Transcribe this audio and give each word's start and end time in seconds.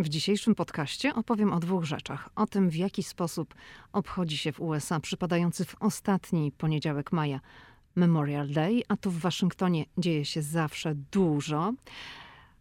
W 0.00 0.08
dzisiejszym 0.08 0.54
podcaście 0.54 1.14
opowiem 1.14 1.52
o 1.52 1.60
dwóch 1.60 1.84
rzeczach. 1.84 2.28
O 2.36 2.46
tym, 2.46 2.70
w 2.70 2.76
jaki 2.76 3.02
sposób 3.02 3.54
obchodzi 3.92 4.36
się 4.36 4.52
w 4.52 4.60
USA 4.60 5.00
przypadający 5.00 5.64
w 5.64 5.74
ostatni 5.80 6.52
poniedziałek 6.52 7.12
maja 7.12 7.40
Memorial 7.94 8.48
Day, 8.48 8.82
a 8.88 8.96
tu 8.96 9.10
w 9.10 9.18
Waszyngtonie 9.18 9.84
dzieje 9.98 10.24
się 10.24 10.42
zawsze 10.42 10.94
dużo. 10.94 11.72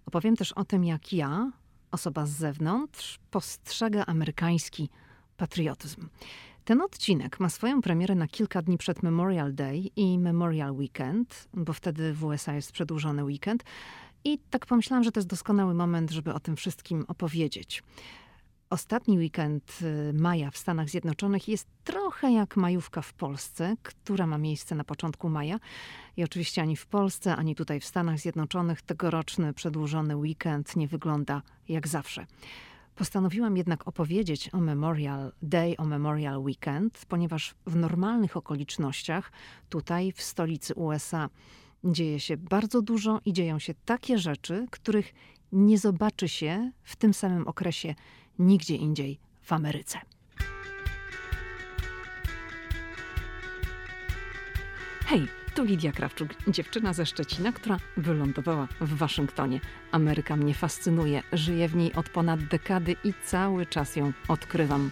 Opowiem 0.05 0.35
też 0.35 0.51
o 0.51 0.65
tym, 0.65 0.83
jak 0.83 1.13
ja, 1.13 1.51
osoba 1.91 2.25
z 2.25 2.31
zewnątrz, 2.31 3.19
postrzega 3.31 4.05
amerykański 4.05 4.89
patriotyzm. 5.37 6.07
Ten 6.65 6.81
odcinek 6.81 7.39
ma 7.39 7.49
swoją 7.49 7.81
premierę 7.81 8.15
na 8.15 8.27
kilka 8.27 8.61
dni 8.61 8.77
przed 8.77 9.03
Memorial 9.03 9.55
Day 9.55 9.83
i 9.95 10.19
Memorial 10.19 10.71
Weekend, 10.71 11.47
bo 11.53 11.73
wtedy 11.73 12.13
w 12.13 12.25
USA 12.25 12.53
jest 12.53 12.71
przedłużony 12.71 13.23
weekend. 13.23 13.63
I 14.23 14.39
tak 14.49 14.65
pomyślałam, 14.65 15.03
że 15.03 15.11
to 15.11 15.19
jest 15.19 15.29
doskonały 15.29 15.73
moment, 15.73 16.11
żeby 16.11 16.33
o 16.33 16.39
tym 16.39 16.55
wszystkim 16.55 17.05
opowiedzieć. 17.07 17.83
Ostatni 18.69 19.17
weekend 19.17 19.79
y, 19.81 20.13
maja 20.13 20.51
w 20.51 20.57
Stanach 20.57 20.89
Zjednoczonych 20.89 21.47
jest 21.47 21.67
trochę 21.83 22.31
jak 22.31 22.57
majówka 22.57 23.01
w 23.01 23.13
Polsce, 23.13 23.75
która 23.83 24.27
ma 24.27 24.37
miejsce 24.37 24.75
na 24.75 24.83
początku 24.83 25.29
maja. 25.29 25.59
I 26.17 26.23
oczywiście 26.23 26.61
ani 26.61 26.75
w 26.75 26.87
Polsce, 26.87 27.35
ani 27.35 27.55
tutaj 27.55 27.79
w 27.79 27.85
Stanach 27.85 28.19
Zjednoczonych 28.19 28.81
tegoroczny 28.81 29.53
przedłużony 29.53 30.15
weekend 30.15 30.75
nie 30.75 30.87
wygląda 30.87 31.41
jak 31.69 31.87
zawsze. 31.87 32.25
Postanowiłam 32.95 33.57
jednak 33.57 33.87
opowiedzieć 33.87 34.53
o 34.53 34.57
Memorial 34.57 35.31
Day, 35.41 35.77
o 35.77 35.85
Memorial 35.85 36.37
Weekend, 36.37 37.05
ponieważ 37.07 37.55
w 37.65 37.75
normalnych 37.75 38.37
okolicznościach, 38.37 39.31
tutaj 39.69 40.11
w 40.11 40.21
stolicy 40.21 40.73
USA, 40.75 41.29
dzieje 41.83 42.19
się 42.19 42.37
bardzo 42.37 42.81
dużo 42.81 43.19
i 43.25 43.33
dzieją 43.33 43.59
się 43.59 43.73
takie 43.85 44.17
rzeczy, 44.17 44.67
których 44.71 45.13
nie 45.51 45.77
zobaczy 45.77 46.29
się 46.29 46.71
w 46.83 46.95
tym 46.95 47.13
samym 47.13 47.47
okresie 47.47 47.95
nigdzie 48.39 48.75
indziej 48.75 49.19
w 49.41 49.53
Ameryce. 49.53 49.99
Hej, 55.05 55.27
tu 55.55 55.63
Lidia 55.63 55.91
Krawczuk, 55.91 56.29
dziewczyna 56.47 56.93
ze 56.93 57.05
Szczecina, 57.05 57.51
która 57.51 57.77
wylądowała 57.97 58.67
w 58.81 58.97
Waszyngtonie. 58.97 59.59
Ameryka 59.91 60.35
mnie 60.35 60.53
fascynuje, 60.53 61.23
żyję 61.33 61.67
w 61.67 61.75
niej 61.75 61.93
od 61.93 62.09
ponad 62.09 62.43
dekady 62.43 62.95
i 63.03 63.13
cały 63.25 63.65
czas 63.65 63.95
ją 63.95 64.13
odkrywam. 64.27 64.91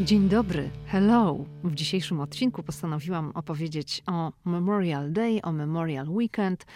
Dzień 0.00 0.28
dobry, 0.28 0.70
hello. 0.86 1.44
W 1.64 1.74
dzisiejszym 1.74 2.20
odcinku 2.20 2.62
postanowiłam 2.62 3.30
opowiedzieć 3.34 4.02
o 4.06 4.32
Memorial 4.44 5.12
Day, 5.12 5.42
o 5.42 5.52
Memorial 5.52 6.08
Weekend 6.08 6.66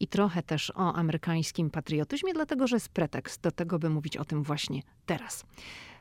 i 0.00 0.06
trochę 0.06 0.42
też 0.42 0.70
o 0.70 0.94
amerykańskim 0.94 1.70
patriotyzmie, 1.70 2.32
dlatego 2.34 2.66
że 2.66 2.76
jest 2.76 2.88
pretekst 2.88 3.40
do 3.42 3.50
tego, 3.50 3.78
by 3.78 3.90
mówić 3.90 4.16
o 4.16 4.24
tym 4.24 4.42
właśnie 4.42 4.82
teraz. 5.06 5.44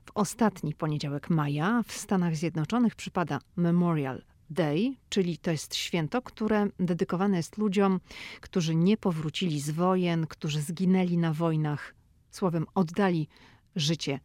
W 0.06 0.12
ostatni 0.16 0.74
poniedziałek 0.74 1.30
maja 1.30 1.84
w 1.88 1.92
Stanach 1.92 2.36
Zjednoczonych 2.36 2.96
przypada 2.96 3.40
Memorial 3.56 4.22
Day, 4.50 4.96
czyli 5.10 5.38
to 5.38 5.52
jest 5.52 5.76
święto, 5.76 6.22
które 6.22 6.68
dedykowane 6.80 7.38
jest 7.38 7.58
ludziom, 7.58 8.00
którzy 8.42 8.76
nie 8.76 8.98
powrócili 8.98 9.60
z 9.60 9.70
wojen, 9.70 10.28
którzy 10.28 10.62
zginęli 10.62 11.18
na 11.18 11.34
wojnach, 11.34 11.96
słowem 12.32 12.66
oddali 12.76 13.28
życie 13.76 14.20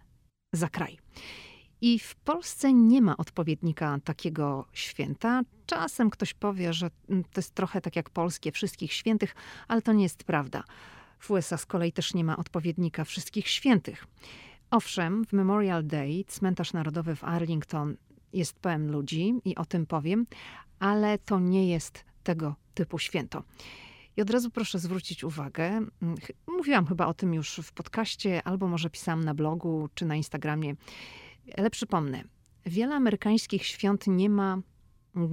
za 0.53 0.69
kraj. 0.69 0.99
I 1.81 1.99
w 1.99 2.15
Polsce 2.15 2.73
nie 2.73 3.03
ma 3.03 3.17
odpowiednika 3.17 3.99
takiego 4.05 4.67
święta. 4.73 5.43
Czasem 5.67 6.11
ktoś 6.11 6.35
powie, 6.35 6.73
że 6.73 6.91
mm, 7.09 7.25
to 7.25 7.39
jest 7.41 7.55
trochę 7.55 7.81
tak 7.81 7.97
jak 7.97 8.11
polskie 8.11 8.53
wszystkich 8.53 8.93
świętych, 8.93 9.35
ale 9.69 9.83
to 9.83 9.93
nie 9.93 10.03
jest 10.03 10.25
prawda. 10.25 10.65
W 11.19 11.31
USA 11.31 11.57
z 11.57 11.67
kolei 11.67 11.93
też 11.93 12.15
nie 12.15 12.25
ma 12.25 12.37
odpowiednika 12.37 13.05
wszystkich 13.05 13.49
świętych. 13.49 14.07
Owszem, 14.71 15.25
w 15.25 15.33
Memorial 15.33 15.87
Day 15.87 16.25
cmentarz 16.25 16.73
narodowy 16.73 17.17
w 17.17 17.25
Arlington 17.25 17.97
jest 18.33 18.59
pełen 18.59 18.91
ludzi 18.91 19.35
i 19.45 19.57
o 19.57 19.65
tym 19.65 19.87
powiem, 19.87 20.27
ale 20.79 21.19
to 21.19 21.41
nie 21.41 21.69
jest 21.69 22.05
tego 22.23 22.55
typu 22.75 22.99
święto. 22.99 23.43
I 24.17 24.23
od 24.23 24.31
razu 24.31 24.51
proszę 24.51 24.79
zwrócić 24.79 25.25
uwagę, 25.25 25.65
mm, 25.65 25.91
mówiłam 26.47 26.87
chyba 26.87 27.07
o 27.07 27.15
tym 27.15 27.35
już 27.35 27.61
w 27.63 27.73
podcaście, 27.73 28.43
albo 28.43 28.69
może 28.69 28.91
pisałam 28.91 29.25
na 29.25 29.35
blogu 29.35 29.89
czy 29.95 30.05
na 30.05 30.17
Instagramie. 30.17 30.75
Ale 31.57 31.71
przypomnę, 31.71 32.25
wiele 32.67 32.95
amerykańskich 32.95 33.67
świąt 33.67 34.07
nie 34.07 34.31
ma 34.31 34.59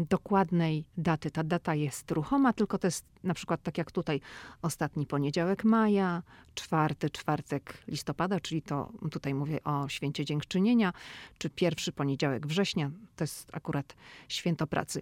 dokładnej 0.10 0.86
daty. 0.98 1.32
Ta 1.32 1.44
data 1.44 1.76
jest 1.76 2.12
ruchoma, 2.12 2.54
tylko 2.54 2.78
to 2.78 2.88
jest 2.88 3.06
na 3.24 3.34
przykład 3.34 3.64
tak 3.64 3.78
jak 3.78 3.92
tutaj 3.92 4.22
ostatni 4.62 5.06
poniedziałek 5.06 5.64
maja, 5.64 6.24
czwarty 6.56 7.10
czwartek 7.10 7.84
listopada, 7.88 8.40
czyli 8.40 8.62
to 8.62 8.92
tutaj 9.12 9.34
mówię 9.34 9.64
o 9.64 9.90
święcie 9.90 10.26
dziękczynienia, 10.26 10.94
czy 11.38 11.50
pierwszy 11.50 11.92
poniedziałek 11.92 12.48
września, 12.48 12.92
to 13.16 13.24
jest 13.24 13.50
akurat 13.54 13.96
święto 14.28 14.68
pracy. 14.68 15.02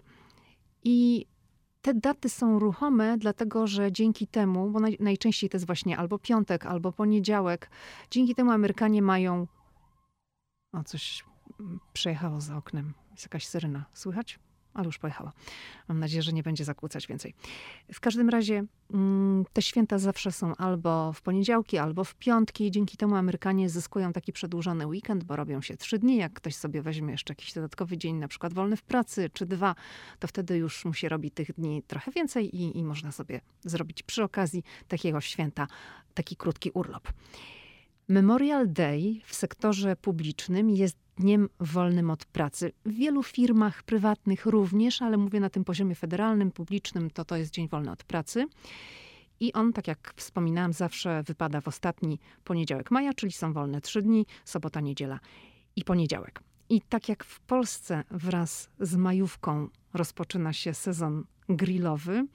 I 0.84 1.26
te 1.82 1.94
daty 1.94 2.28
są 2.28 2.58
ruchome, 2.58 3.18
dlatego 3.18 3.66
że 3.66 3.92
dzięki 3.92 4.26
temu, 4.26 4.70
bo 4.70 4.80
naj, 4.80 4.96
najczęściej 5.00 5.50
to 5.50 5.56
jest 5.56 5.66
właśnie 5.66 5.98
albo 5.98 6.18
piątek, 6.18 6.66
albo 6.66 6.92
poniedziałek, 6.92 7.70
dzięki 8.10 8.34
temu 8.34 8.50
Amerykanie 8.50 9.02
mają 9.02 9.46
o, 10.72 10.84
coś 10.84 11.24
przejechało 11.92 12.40
za 12.40 12.56
oknem. 12.56 12.94
Jest 13.10 13.24
jakaś 13.24 13.46
syrena. 13.46 13.84
Słychać? 13.92 14.38
Ale 14.74 14.86
już 14.86 14.98
pojechała. 14.98 15.32
Mam 15.88 15.98
nadzieję, 15.98 16.22
że 16.22 16.32
nie 16.32 16.42
będzie 16.42 16.64
zakłócać 16.64 17.06
więcej. 17.06 17.34
W 17.92 18.00
każdym 18.00 18.28
razie 18.28 18.64
mm, 18.92 19.44
te 19.52 19.62
święta 19.62 19.98
zawsze 19.98 20.32
są 20.32 20.56
albo 20.56 21.12
w 21.12 21.22
poniedziałki, 21.22 21.78
albo 21.78 22.04
w 22.04 22.14
piątki. 22.14 22.70
Dzięki 22.70 22.96
temu 22.96 23.14
Amerykanie 23.14 23.68
zyskują 23.68 24.12
taki 24.12 24.32
przedłużony 24.32 24.86
weekend, 24.86 25.24
bo 25.24 25.36
robią 25.36 25.62
się 25.62 25.76
trzy 25.76 25.98
dni. 25.98 26.16
Jak 26.16 26.32
ktoś 26.32 26.56
sobie 26.56 26.82
weźmie 26.82 27.12
jeszcze 27.12 27.32
jakiś 27.32 27.52
dodatkowy 27.52 27.98
dzień, 27.98 28.16
na 28.16 28.28
przykład 28.28 28.54
wolny 28.54 28.76
w 28.76 28.82
pracy, 28.82 29.30
czy 29.32 29.46
dwa, 29.46 29.74
to 30.18 30.28
wtedy 30.28 30.56
już 30.56 30.84
musi 30.84 31.08
robić 31.08 31.34
tych 31.34 31.52
dni 31.52 31.82
trochę 31.82 32.10
więcej 32.10 32.56
i, 32.56 32.78
i 32.78 32.84
można 32.84 33.12
sobie 33.12 33.40
zrobić 33.64 34.02
przy 34.02 34.24
okazji 34.24 34.62
takiego 34.88 35.20
święta 35.20 35.66
taki 36.14 36.36
krótki 36.36 36.70
urlop. 36.70 37.08
Memorial 38.08 38.72
Day 38.72 39.20
w 39.24 39.34
sektorze 39.34 39.96
publicznym 39.96 40.70
jest 40.70 40.96
dniem 41.16 41.48
wolnym 41.60 42.10
od 42.10 42.24
pracy. 42.24 42.72
W 42.84 42.92
wielu 42.92 43.22
firmach 43.22 43.82
prywatnych 43.82 44.46
również, 44.46 45.02
ale 45.02 45.16
mówię 45.16 45.40
na 45.40 45.50
tym 45.50 45.64
poziomie 45.64 45.94
federalnym, 45.94 46.50
publicznym, 46.50 47.10
to 47.10 47.24
to 47.24 47.36
jest 47.36 47.50
dzień 47.50 47.68
wolny 47.68 47.90
od 47.90 48.04
pracy. 48.04 48.46
I 49.40 49.52
on, 49.52 49.72
tak 49.72 49.88
jak 49.88 50.12
wspominałam, 50.16 50.72
zawsze 50.72 51.22
wypada 51.22 51.60
w 51.60 51.68
ostatni 51.68 52.18
poniedziałek 52.44 52.90
maja, 52.90 53.14
czyli 53.14 53.32
są 53.32 53.52
wolne 53.52 53.80
trzy 53.80 54.02
dni, 54.02 54.26
sobota, 54.44 54.80
niedziela 54.80 55.20
i 55.76 55.84
poniedziałek. 55.84 56.42
I 56.68 56.80
tak 56.80 57.08
jak 57.08 57.24
w 57.24 57.40
Polsce 57.40 58.04
wraz 58.10 58.68
z 58.80 58.96
majówką 58.96 59.68
rozpoczyna 59.94 60.52
się 60.52 60.74
sezon 60.74 61.24
grillowy, 61.48 62.26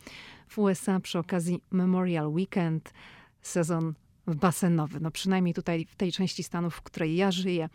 w 0.47 0.57
USA 0.57 0.99
przy 0.99 1.19
okazji 1.19 1.63
Memorial 1.71 2.27
Weekend 2.27 2.93
sezon 3.41 3.93
basenowy. 4.35 4.99
No 4.99 5.11
przynajmniej 5.11 5.53
tutaj 5.53 5.85
w 5.85 5.95
tej 5.95 6.11
części 6.11 6.43
Stanów, 6.43 6.75
w 6.75 6.81
której 6.81 7.15
ja 7.15 7.31
żyję, 7.31 7.69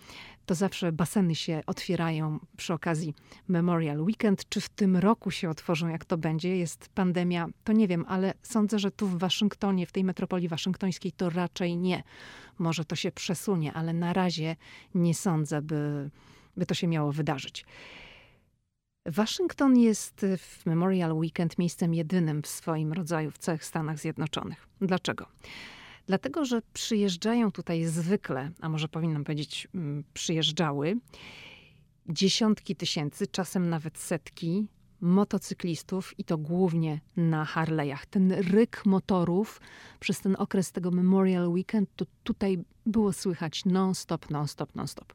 to 0.47 0.55
zawsze 0.55 0.93
baseny 0.93 1.35
się 1.35 1.63
otwierają 1.67 2.39
przy 2.57 2.75
okazji 2.75 3.15
Memorial 3.49 4.01
Weekend. 4.01 4.49
Czy 4.49 4.61
w 4.61 4.69
tym 4.69 4.97
roku 4.97 5.31
się 5.31 5.51
otworzą, 5.51 5.89
jak 5.89 6.05
to 6.05 6.19
będzie? 6.19 6.57
Jest 6.57 6.89
pandemia, 6.89 7.47
to 7.65 7.73
nie 7.73 7.89
wiem, 7.89 8.05
ale 8.09 8.35
sądzę, 8.43 8.79
że 8.79 8.91
tu 8.91 9.07
w 9.07 9.19
Waszyngtonie, 9.19 9.87
w 9.87 9.93
tej 9.93 10.05
metropolii 10.05 10.49
waszyngtońskiej 10.49 11.13
to 11.13 11.31
raczej 11.31 11.77
nie. 11.77 12.03
Może 12.59 12.85
to 12.85 12.97
się 12.97 13.13
przesunie, 13.13 13.73
ale 13.73 13.93
na 13.93 14.13
razie 14.13 14.57
nie 14.95 15.15
sądzę, 15.15 15.63
by, 15.63 16.11
by 16.57 16.67
to 16.67 16.75
się 16.75 16.87
miało 16.87 17.13
wydarzyć. 17.13 17.65
Waszyngton 19.07 19.79
jest 19.79 20.27
w 20.39 20.67
Memorial 20.67 21.13
Weekend 21.13 21.59
miejscem 21.59 21.95
jedynym 21.95 22.43
w 22.43 22.47
swoim 22.47 22.93
rodzaju 22.93 23.31
w 23.31 23.39
całych 23.39 23.65
Stanach 23.65 23.99
Zjednoczonych. 23.99 24.69
Dlaczego? 24.81 25.27
Dlatego, 26.07 26.45
że 26.45 26.63
przyjeżdżają 26.73 27.53
tutaj 27.53 27.85
zwykle, 27.85 28.51
a 28.61 28.69
może 28.69 28.89
powinnam 28.89 29.25
powiedzieć, 29.25 29.69
mm, 29.75 30.05
przyjeżdżały 30.15 30.97
dziesiątki 32.09 32.77
tysięcy, 32.77 33.27
czasem 33.27 33.69
nawet 33.69 33.99
setki 33.99 34.67
motocyklistów 35.01 36.19
i 36.19 36.25
to 36.25 36.39
głównie 36.39 37.01
na 37.17 37.45
Harley'ach. 37.45 38.07
Ten 38.11 38.33
ryk 38.33 38.87
motorów 38.87 39.61
przez 40.01 40.21
ten 40.21 40.37
okres 40.39 40.73
tego 40.73 40.91
Memorial 40.91 41.49
Weekend 41.49 41.91
to 41.97 42.05
tutaj 42.25 42.59
było 42.87 43.13
słychać 43.13 43.65
non-stop, 43.65 44.31
non-stop, 44.31 44.75
non-stop. 44.75 45.13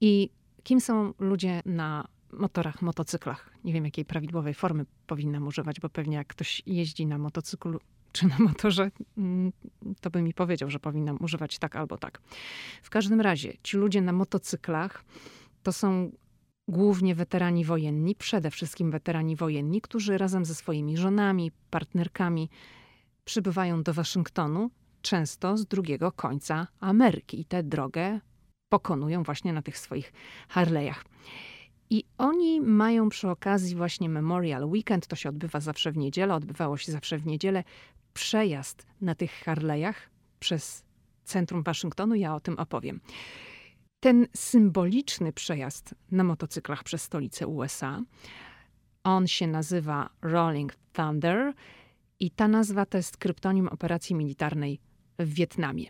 I 0.00 0.30
kim 0.62 0.80
są 0.80 1.14
ludzie 1.18 1.62
na 1.66 2.08
motorach, 2.32 2.82
motocyklach? 2.82 3.50
Nie 3.64 3.72
wiem, 3.72 3.84
jakiej 3.84 4.04
prawidłowej 4.04 4.54
formy 4.54 4.86
powinnam 5.06 5.46
używać, 5.46 5.80
bo 5.80 5.88
pewnie 5.88 6.16
jak 6.16 6.26
ktoś 6.26 6.62
jeździ 6.66 7.06
na 7.06 7.18
motocyklu 7.18 7.80
czy 8.12 8.26
na 8.26 8.38
motorze, 8.38 8.90
mm, 9.18 9.52
to 10.00 10.10
by 10.10 10.22
mi 10.22 10.34
powiedział, 10.34 10.70
że 10.70 10.78
powinnam 10.78 11.18
używać 11.20 11.58
tak 11.58 11.76
albo 11.76 11.98
tak. 11.98 12.20
W 12.82 12.90
każdym 12.90 13.20
razie, 13.20 13.52
ci 13.62 13.76
ludzie 13.76 14.00
na 14.00 14.12
motocyklach 14.12 15.04
to 15.62 15.72
są 15.72 16.12
głównie 16.68 17.14
weterani 17.14 17.64
wojenni, 17.64 18.14
przede 18.14 18.50
wszystkim 18.50 18.90
weterani 18.90 19.36
wojenni, 19.36 19.80
którzy 19.80 20.18
razem 20.18 20.44
ze 20.44 20.54
swoimi 20.54 20.96
żonami, 20.96 21.50
partnerkami 21.70 22.50
przybywają 23.24 23.82
do 23.82 23.94
Waszyngtonu, 23.94 24.70
często 25.02 25.56
z 25.56 25.66
drugiego 25.66 26.12
końca 26.12 26.66
Ameryki 26.80 27.40
i 27.40 27.44
tę 27.44 27.62
drogę 27.62 28.20
pokonują 28.68 29.22
właśnie 29.22 29.52
na 29.52 29.62
tych 29.62 29.78
swoich 29.78 30.12
Harley'ach. 30.54 31.04
I 31.90 32.04
oni 32.18 32.60
mają 32.60 33.08
przy 33.08 33.28
okazji 33.28 33.76
właśnie 33.76 34.08
Memorial 34.08 34.64
Weekend, 34.64 35.06
to 35.06 35.16
się 35.16 35.28
odbywa 35.28 35.60
zawsze 35.60 35.92
w 35.92 35.96
niedzielę, 35.96 36.34
odbywało 36.34 36.76
się 36.76 36.92
zawsze 36.92 37.18
w 37.18 37.26
niedzielę, 37.26 37.64
przejazd 38.14 38.86
na 39.00 39.14
tych 39.14 39.44
Harley'ach 39.44 39.94
przez 40.38 40.84
centrum 41.24 41.62
Waszyngtonu, 41.62 42.14
ja 42.14 42.34
o 42.34 42.40
tym 42.40 42.58
opowiem. 42.58 43.00
Ten 44.00 44.26
symboliczny 44.36 45.32
przejazd 45.32 45.94
na 46.10 46.24
motocyklach 46.24 46.84
przez 46.84 47.02
stolicę 47.02 47.46
USA, 47.46 48.02
on 49.04 49.26
się 49.26 49.46
nazywa 49.46 50.10
Rolling 50.22 50.74
Thunder 50.92 51.52
i 52.20 52.30
ta 52.30 52.48
nazwa 52.48 52.86
to 52.86 52.96
jest 52.96 53.16
kryptonim 53.16 53.68
operacji 53.68 54.14
militarnej 54.14 54.80
w 55.18 55.34
Wietnamie. 55.34 55.86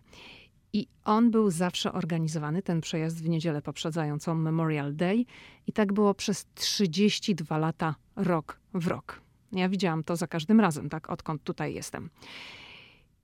I 0.72 0.86
on 1.04 1.30
był 1.30 1.50
zawsze 1.50 1.92
organizowany, 1.92 2.62
ten 2.62 2.80
przejazd 2.80 3.22
w 3.22 3.28
niedzielę 3.28 3.62
poprzedzającą 3.62 4.34
Memorial 4.34 4.96
Day. 4.96 5.24
I 5.66 5.72
tak 5.72 5.92
było 5.92 6.14
przez 6.14 6.46
32 6.54 7.58
lata, 7.58 7.94
rok 8.16 8.60
w 8.74 8.86
rok. 8.86 9.22
Ja 9.52 9.68
widziałam 9.68 10.04
to 10.04 10.16
za 10.16 10.26
każdym 10.26 10.60
razem, 10.60 10.88
tak, 10.88 11.10
odkąd 11.10 11.42
tutaj 11.42 11.74
jestem. 11.74 12.10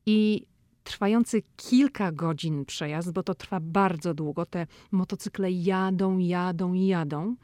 I 0.06 0.46
trwający 0.84 1.42
kilka 1.56 2.12
godzin 2.12 2.64
przejazd, 2.64 3.12
bo 3.12 3.22
to 3.22 3.34
trwa 3.34 3.60
bardzo 3.60 4.14
długo, 4.14 4.46
te 4.46 4.66
motocykle 4.90 5.50
jadą, 5.50 6.18
jadą 6.18 6.72
jadą, 6.72 7.36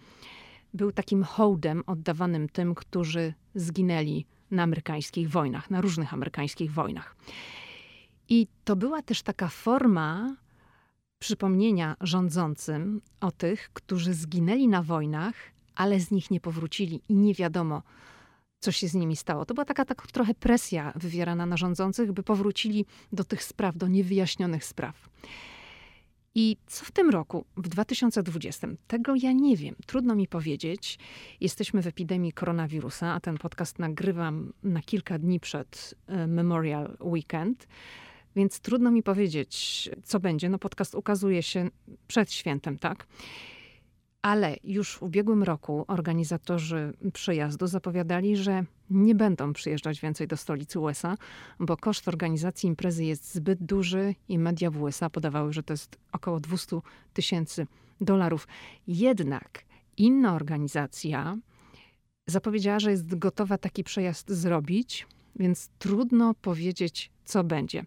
był 0.75 0.93
takim 0.93 1.23
hołdem 1.23 1.83
oddawanym 1.87 2.49
tym, 2.49 2.75
którzy 2.75 3.35
zginęli 3.55 4.27
na 4.51 4.63
amerykańskich 4.63 5.31
wojnach, 5.31 5.71
na 5.71 5.81
różnych 5.81 6.15
amerykańskich 6.15 6.73
wojnach. 6.73 7.17
I 8.29 8.47
to 8.65 8.77
była 8.77 9.03
też 9.03 9.23
taka 9.23 9.49
forma 9.49 10.37
przypomnienia 11.19 11.97
rządzącym 12.01 13.01
o 13.21 13.31
tych, 13.31 13.71
którzy 13.73 14.15
zginęli 14.15 14.69
na 14.69 14.83
wojnach, 14.83 15.35
ale 15.75 16.01
z 16.01 16.11
nich 16.11 16.31
nie 16.31 16.41
powrócili 16.41 17.03
i 17.09 17.15
nie 17.15 17.35
wiadomo, 17.35 17.83
co 18.65 18.73
się 18.73 18.89
z 18.89 18.95
nimi 18.95 19.17
stało. 19.17 19.45
To 19.45 19.55
była 19.55 19.65
taka, 19.65 19.85
taka 19.85 20.07
trochę 20.07 20.35
presja 20.35 20.93
wywierana 20.97 21.47
na 21.47 21.57
rządzących, 21.57 22.13
by 22.13 22.23
powrócili 22.23 22.87
do 23.13 23.25
tych 23.25 23.45
spraw, 23.45 23.77
do 23.77 23.89
niewyjaśnionych 23.89 24.65
spraw. 24.65 25.09
I 26.35 26.57
co 26.67 26.85
w 26.85 26.91
tym 26.91 27.11
roku, 27.11 27.45
w 27.57 27.69
2020? 27.69 28.69
Tego 28.87 29.15
ja 29.15 29.33
nie 29.33 29.57
wiem. 29.57 29.75
Trudno 29.87 30.15
mi 30.15 30.29
powiedzieć. 30.29 30.99
Jesteśmy 31.41 31.83
w 31.83 31.87
epidemii 31.87 32.33
koronawirusa, 32.33 33.13
a 33.13 33.21
ten 33.21 33.39
podcast 33.39 33.79
nagrywam 33.79 34.53
na 34.63 34.83
kilka 34.83 35.19
dni 35.19 35.41
przed 35.41 35.95
e, 36.07 36.27
Memorial 36.27 36.97
Weekend. 37.01 37.67
Więc 38.37 38.61
trudno 38.61 38.91
mi 38.91 39.03
powiedzieć, 39.03 39.91
co 40.05 40.21
będzie. 40.21 40.49
No, 40.49 40.59
podcast 40.59 40.95
ukazuje 40.95 41.43
się 41.43 41.71
przed 42.07 42.33
świętem, 42.33 42.79
tak? 42.79 43.07
Ale 44.25 44.57
już 44.65 44.97
w 44.97 45.03
ubiegłym 45.03 45.43
roku 45.43 45.85
organizatorzy 45.89 46.93
przyjazdu 47.13 47.67
zapowiadali, 47.67 48.37
że 48.37 48.65
nie 48.91 49.15
będą 49.15 49.53
przyjeżdżać 49.53 50.01
więcej 50.01 50.29
do 50.29 50.37
stolicy 50.37 50.81
USA, 50.81 51.17
bo 51.61 51.77
koszt 51.77 52.09
organizacji 52.09 52.69
imprezy 52.69 53.05
jest 53.05 53.35
zbyt 53.35 53.63
duży 53.63 54.15
i 54.29 54.39
media 54.39 54.71
w 54.71 54.83
USA 54.83 55.11
podawały, 55.11 55.53
że 55.53 55.63
to 55.63 55.73
jest 55.73 55.97
około 56.13 56.41
200 56.41 56.81
tysięcy 57.13 57.67
dolarów. 58.01 58.49
Jednak 58.87 59.65
inna 59.97 60.35
organizacja 60.35 61.37
zapowiedziała, 62.27 62.79
że 62.79 62.91
jest 62.91 63.19
gotowa 63.19 63.59
taki 63.59 63.85
przejazd 63.85 64.31
zrobić, 64.31 65.07
więc 65.37 65.71
trudno 65.79 66.35
powiedzieć, 66.35 67.11
co 67.25 67.45
będzie. 67.45 67.85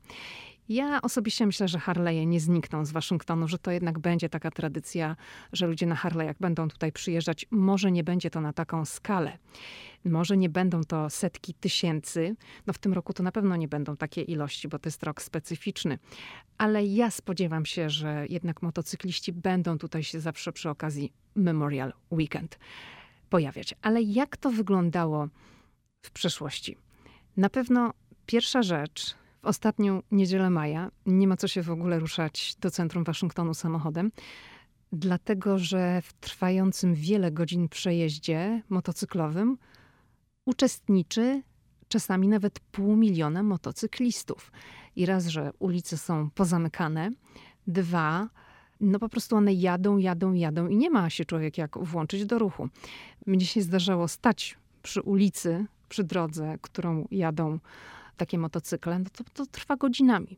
Ja 0.69 1.01
osobiście 1.01 1.45
myślę, 1.45 1.67
że 1.67 1.77
Harley'e 1.77 2.27
nie 2.27 2.39
znikną 2.39 2.85
z 2.85 2.91
Waszyngtonu, 2.91 3.47
że 3.47 3.59
to 3.59 3.71
jednak 3.71 3.99
będzie 3.99 4.29
taka 4.29 4.51
tradycja, 4.51 5.15
że 5.53 5.67
ludzie 5.67 5.85
na 5.85 5.95
Harley'ach 5.95 6.35
będą 6.39 6.67
tutaj 6.67 6.91
przyjeżdżać. 6.91 7.45
Może 7.51 7.91
nie 7.91 8.03
będzie 8.03 8.29
to 8.29 8.41
na 8.41 8.53
taką 8.53 8.85
skalę. 8.85 9.37
Może 10.05 10.37
nie 10.37 10.49
będą 10.49 10.83
to 10.83 11.09
setki 11.09 11.53
tysięcy. 11.53 12.35
No 12.67 12.73
w 12.73 12.77
tym 12.77 12.93
roku 12.93 13.13
to 13.13 13.23
na 13.23 13.31
pewno 13.31 13.55
nie 13.55 13.67
będą 13.67 13.97
takie 13.97 14.21
ilości, 14.21 14.67
bo 14.67 14.79
to 14.79 14.87
jest 14.87 15.03
rok 15.03 15.21
specyficzny. 15.21 15.99
Ale 16.57 16.85
ja 16.85 17.11
spodziewam 17.11 17.65
się, 17.65 17.89
że 17.89 18.25
jednak 18.29 18.61
motocykliści 18.61 19.33
będą 19.33 19.77
tutaj 19.77 20.03
się 20.03 20.19
zawsze 20.19 20.51
przy 20.51 20.69
okazji 20.69 21.13
Memorial 21.35 21.93
Weekend 22.11 22.59
pojawiać. 23.29 23.75
Ale 23.81 24.01
jak 24.01 24.37
to 24.37 24.51
wyglądało 24.51 25.27
w 26.01 26.11
przeszłości? 26.11 26.77
Na 27.37 27.49
pewno 27.49 27.93
pierwsza 28.25 28.63
rzecz, 28.63 29.15
ostatnią 29.47 30.01
niedzielę 30.11 30.49
maja 30.49 30.91
nie 31.05 31.27
ma 31.27 31.37
co 31.37 31.47
się 31.47 31.61
w 31.61 31.71
ogóle 31.71 31.99
ruszać 31.99 32.55
do 32.61 32.71
centrum 32.71 33.03
Waszyngtonu 33.03 33.53
samochodem, 33.53 34.11
dlatego 34.91 35.57
że 35.57 36.01
w 36.01 36.13
trwającym 36.13 36.95
wiele 36.95 37.31
godzin 37.31 37.69
przejeździe 37.69 38.61
motocyklowym 38.69 39.57
uczestniczy 40.45 41.41
czasami 41.87 42.27
nawet 42.27 42.59
pół 42.59 42.95
miliona 42.95 43.43
motocyklistów. 43.43 44.51
I 44.95 45.05
raz, 45.05 45.27
że 45.27 45.51
ulice 45.59 45.97
są 45.97 46.29
pozamykane, 46.29 47.11
dwa, 47.67 48.29
no 48.81 48.99
po 48.99 49.09
prostu 49.09 49.35
one 49.35 49.53
jadą, 49.53 49.97
jadą, 49.97 50.33
jadą 50.33 50.67
i 50.67 50.77
nie 50.77 50.89
ma 50.89 51.09
się 51.09 51.25
człowiek 51.25 51.57
jak 51.57 51.77
włączyć 51.77 52.25
do 52.25 52.39
ruchu. 52.39 52.69
Mnie 53.25 53.45
się 53.45 53.61
zdarzało 53.61 54.07
stać 54.07 54.57
przy 54.83 55.01
ulicy, 55.01 55.65
przy 55.89 56.03
drodze, 56.03 56.57
którą 56.61 57.07
jadą 57.11 57.59
takie 58.17 58.37
motocykle, 58.37 58.99
no 58.99 59.05
to, 59.13 59.23
to 59.33 59.45
trwa 59.45 59.75
godzinami. 59.75 60.37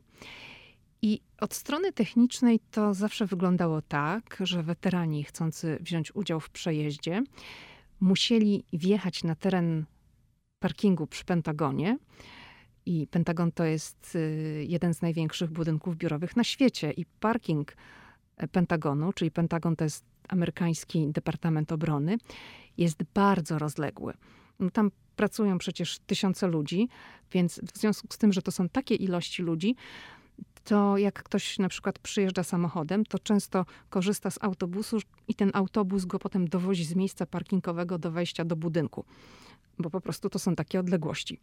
I 1.02 1.20
od 1.40 1.54
strony 1.54 1.92
technicznej 1.92 2.60
to 2.70 2.94
zawsze 2.94 3.26
wyglądało 3.26 3.82
tak, 3.82 4.36
że 4.40 4.62
weterani 4.62 5.24
chcący 5.24 5.78
wziąć 5.80 6.14
udział 6.14 6.40
w 6.40 6.50
przejeździe 6.50 7.22
musieli 8.00 8.64
wjechać 8.72 9.24
na 9.24 9.34
teren 9.34 9.84
parkingu 10.58 11.06
przy 11.06 11.24
Pentagonie. 11.24 11.98
I 12.86 13.06
Pentagon 13.06 13.52
to 13.52 13.64
jest 13.64 14.14
y, 14.14 14.64
jeden 14.68 14.94
z 14.94 15.02
największych 15.02 15.50
budynków 15.50 15.96
biurowych 15.96 16.36
na 16.36 16.44
świecie. 16.44 16.90
I 16.90 17.04
parking 17.06 17.76
e, 18.36 18.48
Pentagonu, 18.48 19.12
czyli 19.12 19.30
Pentagon 19.30 19.76
to 19.76 19.84
jest 19.84 20.04
amerykański 20.28 21.08
Departament 21.12 21.72
Obrony, 21.72 22.18
jest 22.76 23.02
bardzo 23.14 23.58
rozległy. 23.58 24.14
No 24.60 24.70
tam 24.70 24.90
pracują 25.20 25.58
przecież 25.58 25.98
tysiące 25.98 26.46
ludzi, 26.46 26.88
więc 27.32 27.60
w 27.74 27.78
związku 27.78 28.08
z 28.10 28.18
tym, 28.18 28.32
że 28.32 28.42
to 28.42 28.50
są 28.50 28.68
takie 28.68 28.94
ilości 28.94 29.42
ludzi, 29.42 29.76
to 30.64 30.98
jak 30.98 31.22
ktoś 31.22 31.58
na 31.58 31.68
przykład 31.68 31.98
przyjeżdża 31.98 32.42
samochodem, 32.42 33.04
to 33.04 33.18
często 33.18 33.66
korzysta 33.90 34.30
z 34.30 34.38
autobusu 34.40 34.98
i 35.28 35.34
ten 35.34 35.50
autobus 35.54 36.04
go 36.04 36.18
potem 36.18 36.48
dowozi 36.48 36.84
z 36.84 36.94
miejsca 36.94 37.26
parkingowego 37.26 37.98
do 37.98 38.10
wejścia 38.10 38.44
do 38.44 38.56
budynku, 38.56 39.04
bo 39.78 39.90
po 39.90 40.00
prostu 40.00 40.30
to 40.30 40.38
są 40.38 40.54
takie 40.54 40.80
odległości. 40.80 41.40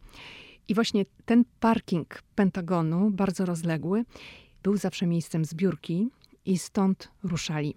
I 0.68 0.74
właśnie 0.74 1.04
ten 1.24 1.44
parking 1.60 2.22
Pentagonu, 2.34 3.10
bardzo 3.10 3.46
rozległy, 3.46 4.04
był 4.62 4.76
zawsze 4.76 5.06
miejscem 5.06 5.44
zbiórki 5.44 6.08
i 6.44 6.58
stąd 6.58 7.10
ruszali 7.22 7.74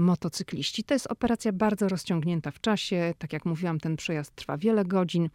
motocykliści. 0.00 0.84
To 0.84 0.94
jest 0.94 1.06
operacja 1.06 1.52
bardzo 1.52 1.88
rozciągnięta 1.88 2.50
w 2.50 2.60
czasie. 2.60 3.14
Tak 3.18 3.32
jak 3.32 3.44
mówiłam, 3.44 3.80
ten 3.80 3.96
przejazd 3.96 4.34
trwa 4.34 4.58
wiele 4.58 4.84
godzin. 4.84 5.28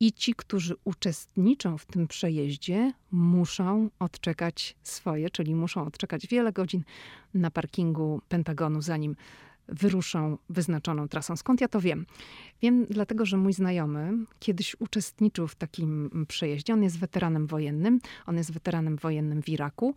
I 0.00 0.12
ci, 0.12 0.34
którzy 0.34 0.74
uczestniczą 0.84 1.78
w 1.78 1.86
tym 1.86 2.08
przejeździe, 2.08 2.92
muszą 3.10 3.90
odczekać 3.98 4.76
swoje, 4.82 5.30
czyli 5.30 5.54
muszą 5.54 5.86
odczekać 5.86 6.26
wiele 6.26 6.52
godzin 6.52 6.84
na 7.34 7.50
parkingu 7.50 8.20
Pentagonu, 8.28 8.82
zanim 8.82 9.16
wyruszą 9.68 10.38
wyznaczoną 10.48 11.08
trasą. 11.08 11.36
Skąd 11.36 11.60
ja 11.60 11.68
to 11.68 11.80
wiem? 11.80 12.06
Wiem 12.62 12.86
dlatego, 12.90 13.26
że 13.26 13.36
mój 13.36 13.52
znajomy 13.52 14.12
kiedyś 14.38 14.76
uczestniczył 14.78 15.48
w 15.48 15.54
takim 15.54 16.10
przejeździe. 16.28 16.72
On 16.72 16.82
jest 16.82 16.98
weteranem 16.98 17.46
wojennym, 17.46 18.00
on 18.26 18.36
jest 18.36 18.52
weteranem 18.52 18.96
wojennym 18.96 19.42
w 19.42 19.48
Iraku 19.48 19.94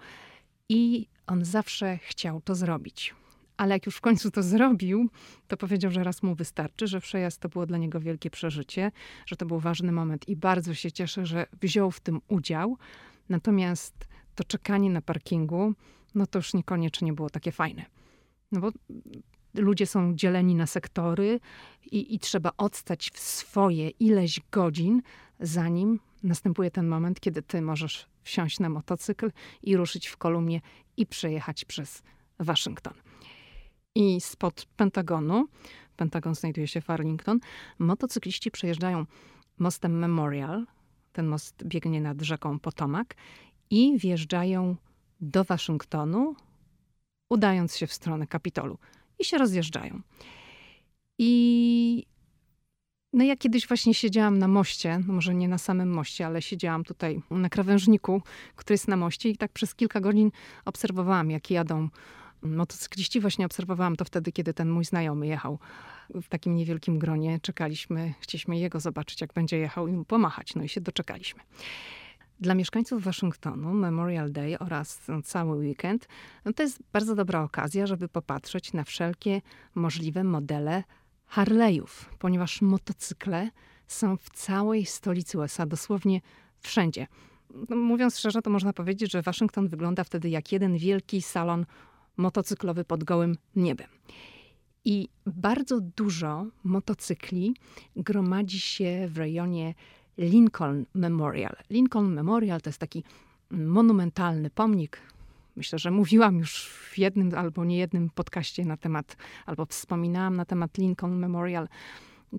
i 0.69 1.07
on 1.27 1.45
zawsze 1.45 1.97
chciał 1.97 2.41
to 2.41 2.55
zrobić 2.55 3.15
Ale 3.57 3.75
jak 3.75 3.85
już 3.85 3.95
w 3.95 4.01
końcu 4.01 4.31
to 4.31 4.43
zrobił, 4.43 5.09
to 5.47 5.57
powiedział, 5.57 5.91
że 5.91 6.03
raz 6.03 6.23
mu 6.23 6.35
wystarczy, 6.35 6.87
że 6.87 7.01
przejazd 7.01 7.41
to 7.41 7.49
było 7.49 7.65
dla 7.65 7.77
niego 7.77 7.99
wielkie 7.99 8.29
przeżycie, 8.29 8.91
że 9.25 9.35
to 9.35 9.45
był 9.45 9.59
ważny 9.59 9.91
moment 9.91 10.29
i 10.29 10.35
bardzo 10.35 10.73
się 10.73 10.91
cieszę, 10.91 11.25
że 11.25 11.47
wziął 11.61 11.91
w 11.91 11.99
tym 11.99 12.21
udział. 12.27 12.77
Natomiast 13.29 14.07
to 14.35 14.43
czekanie 14.43 14.89
na 14.89 15.01
parkingu, 15.01 15.73
no 16.15 16.27
to 16.27 16.39
już 16.39 16.53
niekoniecznie 16.53 17.13
było 17.13 17.29
takie 17.29 17.51
fajne. 17.51 17.85
No 18.51 18.61
bo 18.61 18.71
ludzie 19.53 19.85
są 19.85 20.15
dzieleni 20.15 20.55
na 20.55 20.67
sektory 20.67 21.39
i, 21.91 22.15
i 22.15 22.19
trzeba 22.19 22.51
odstać 22.57 23.11
w 23.13 23.19
swoje 23.19 23.89
ileś 23.89 24.39
godzin, 24.51 25.01
zanim 25.39 25.99
następuje 26.23 26.71
ten 26.71 26.87
moment, 26.87 27.19
kiedy 27.19 27.41
ty 27.41 27.61
możesz 27.61 28.07
wsiąść 28.23 28.59
na 28.59 28.69
motocykl 28.69 29.31
i 29.63 29.77
ruszyć 29.77 30.07
w 30.07 30.17
kolumnie 30.17 30.61
i 30.97 31.05
przejechać 31.05 31.65
przez 31.65 32.03
Waszyngton. 32.39 32.93
I 33.95 34.21
spod 34.21 34.65
Pentagonu, 34.77 35.47
Pentagon 35.95 36.35
znajduje 36.35 36.67
się 36.67 36.81
w 36.81 36.89
Arlington, 36.89 37.39
motocykliści 37.79 38.51
przejeżdżają 38.51 39.05
mostem 39.59 39.99
Memorial, 39.99 40.65
ten 41.13 41.27
most 41.27 41.63
biegnie 41.63 42.01
nad 42.01 42.21
rzeką 42.21 42.59
Potomac 42.59 43.07
i 43.69 43.97
wjeżdżają 43.97 44.75
do 45.21 45.43
Waszyngtonu, 45.43 46.35
udając 47.29 47.77
się 47.77 47.87
w 47.87 47.93
stronę 47.93 48.27
Kapitolu. 48.27 48.77
I 49.19 49.25
się 49.25 49.37
rozjeżdżają. 49.37 50.01
I 51.17 52.05
no 53.13 53.23
ja 53.23 53.35
kiedyś 53.35 53.67
właśnie 53.67 53.93
siedziałam 53.93 54.39
na 54.39 54.47
moście, 54.47 54.99
no 55.07 55.13
może 55.13 55.35
nie 55.35 55.47
na 55.47 55.57
samym 55.57 55.89
moście, 55.89 56.25
ale 56.25 56.41
siedziałam 56.41 56.83
tutaj 56.83 57.21
na 57.31 57.49
krawężniku, 57.49 58.21
który 58.55 58.73
jest 58.73 58.87
na 58.87 58.97
moście 58.97 59.29
i 59.29 59.37
tak 59.37 59.51
przez 59.51 59.75
kilka 59.75 60.01
godzin 60.01 60.31
obserwowałam, 60.65 61.31
jak 61.31 61.51
jadą 61.51 61.89
motocykliści. 62.45 63.19
Właśnie 63.19 63.45
obserwowałam 63.45 63.95
to 63.95 64.05
wtedy, 64.05 64.31
kiedy 64.31 64.53
ten 64.53 64.69
mój 64.69 64.85
znajomy 64.85 65.27
jechał 65.27 65.59
w 66.09 66.27
takim 66.27 66.55
niewielkim 66.55 66.99
gronie. 66.99 67.39
Czekaliśmy, 67.41 68.13
chcieliśmy 68.19 68.57
jego 68.57 68.79
zobaczyć, 68.79 69.21
jak 69.21 69.33
będzie 69.33 69.57
jechał 69.57 69.87
i 69.87 69.91
mu 69.91 70.05
pomachać. 70.05 70.55
No 70.55 70.63
i 70.63 70.69
się 70.69 70.81
doczekaliśmy. 70.81 71.41
Dla 72.39 72.55
mieszkańców 72.55 73.03
Waszyngtonu 73.03 73.73
Memorial 73.73 74.31
Day 74.31 74.59
oraz 74.59 75.01
cały 75.23 75.57
weekend 75.57 76.07
no 76.45 76.53
to 76.53 76.63
jest 76.63 76.79
bardzo 76.93 77.15
dobra 77.15 77.43
okazja, 77.43 77.87
żeby 77.87 78.07
popatrzeć 78.07 78.73
na 78.73 78.83
wszelkie 78.83 79.41
możliwe 79.75 80.23
modele 80.23 80.83
Harley'ów, 81.31 82.05
ponieważ 82.19 82.61
motocykle 82.61 83.49
są 83.87 84.17
w 84.17 84.29
całej 84.29 84.85
stolicy 84.85 85.37
USA, 85.37 85.65
dosłownie 85.65 86.21
wszędzie. 86.59 87.07
No, 87.69 87.75
mówiąc 87.75 88.19
szczerze, 88.19 88.41
to 88.41 88.49
można 88.49 88.73
powiedzieć, 88.73 89.11
że 89.11 89.21
Waszyngton 89.21 89.67
wygląda 89.67 90.03
wtedy 90.03 90.29
jak 90.29 90.51
jeden 90.51 90.77
wielki 90.77 91.21
salon 91.21 91.65
motocyklowy 92.17 92.85
pod 92.85 93.03
gołym 93.03 93.37
niebem. 93.55 93.87
I 94.85 95.09
bardzo 95.25 95.81
dużo 95.81 96.45
motocykli 96.63 97.55
gromadzi 97.95 98.59
się 98.59 99.07
w 99.09 99.17
rejonie 99.17 99.73
Lincoln 100.17 100.85
Memorial. 100.93 101.55
Lincoln 101.69 102.13
Memorial 102.13 102.61
to 102.61 102.69
jest 102.69 102.79
taki 102.79 103.03
monumentalny 103.51 104.49
pomnik. 104.49 105.01
Myślę, 105.55 105.79
że 105.79 105.91
mówiłam 105.91 106.37
już 106.37 106.67
w 106.67 106.97
jednym 106.97 107.31
albo 107.35 107.65
nie 107.65 107.77
jednym 107.77 108.09
podcaście 108.09 108.65
na 108.65 108.77
temat, 108.77 109.17
albo 109.45 109.65
wspominałam 109.65 110.35
na 110.35 110.45
temat 110.45 110.77
Lincoln 110.77 111.17
Memorial. 111.17 111.67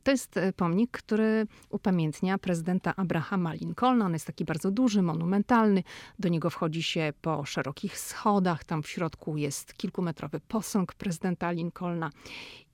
To 0.02 0.10
jest 0.10 0.36
e, 0.36 0.52
pomnik, 0.52 0.90
który 0.90 1.46
upamiętnia 1.70 2.38
prezydenta 2.38 2.96
Abrahama 2.96 3.52
Lincolna. 3.52 4.06
On 4.06 4.12
jest 4.12 4.26
taki 4.26 4.44
bardzo 4.44 4.70
duży, 4.70 5.02
monumentalny. 5.02 5.82
Do 6.18 6.28
niego 6.28 6.50
wchodzi 6.50 6.82
się 6.82 7.12
po 7.22 7.44
szerokich 7.44 7.98
schodach. 7.98 8.64
Tam 8.64 8.82
w 8.82 8.88
środku 8.88 9.36
jest 9.36 9.74
kilkumetrowy 9.74 10.40
posąg 10.40 10.94
prezydenta 10.94 11.50
Lincolna. 11.50 12.10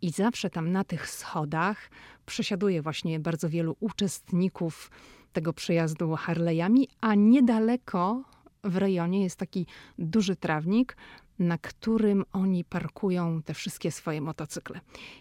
I 0.02 0.10
zawsze 0.10 0.50
tam 0.50 0.72
na 0.72 0.84
tych 0.84 1.10
schodach 1.10 1.90
przesiaduje 2.26 2.82
właśnie 2.82 3.20
bardzo 3.20 3.48
wielu 3.48 3.76
uczestników 3.80 4.90
tego 5.32 5.52
przejazdu 5.52 6.14
Harley'ami, 6.14 6.84
a 7.00 7.14
niedaleko 7.14 8.22
w 8.64 8.76
rejonie 8.76 9.22
jest 9.22 9.36
taki 9.36 9.66
duży 9.98 10.36
trawnik, 10.36 10.96
na 11.38 11.58
którym 11.58 12.24
oni 12.32 12.64
parkują 12.64 13.42
te 13.42 13.54
wszystkie 13.54 13.90
swoje 13.90 14.20
motocykle. 14.20 14.80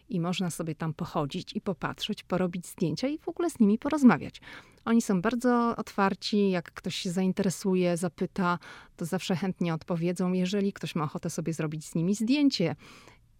I 0.10 0.20
można 0.20 0.50
sobie 0.50 0.76
tam 0.76 0.94
pochodzić 0.94 1.54
i 1.56 1.62
popatrzeć, 1.62 2.24
porobić 2.24 2.68
zdjęcia 2.68 3.08
i 3.08 3.18
w 3.18 3.30
ogóle 3.30 3.50
z 3.50 3.60
nimi 3.60 3.78
porozmawiać. 3.78 4.42
Oni 4.86 5.02
są 5.02 5.22
bardzo 5.22 5.76
otwarci, 5.78 6.50
jak 6.50 6.72
ktoś 6.72 6.96
się 6.96 7.12
zainteresuje, 7.12 7.98
zapyta, 7.98 8.60
to 8.98 9.06
zawsze 9.06 9.36
chętnie 9.36 9.74
odpowiedzą. 9.74 10.34
Jeżeli 10.34 10.74
ktoś 10.74 10.96
ma 10.96 11.04
ochotę 11.04 11.30
sobie 11.30 11.54
zrobić 11.54 11.86
z 11.86 11.96
nimi 11.96 12.16
zdjęcie, 12.16 12.76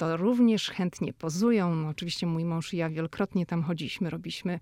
to 0.02 0.18
również 0.18 0.70
chętnie 0.70 1.14
pozują. 1.14 1.76
No, 1.76 1.88
oczywiście 1.88 2.28
mój 2.28 2.46
mąż 2.46 2.74
i 2.74 2.78
ja 2.78 2.90
wielokrotnie 2.90 3.46
tam 3.46 3.64
chodziliśmy, 3.64 4.10
robiliśmy, 4.10 4.60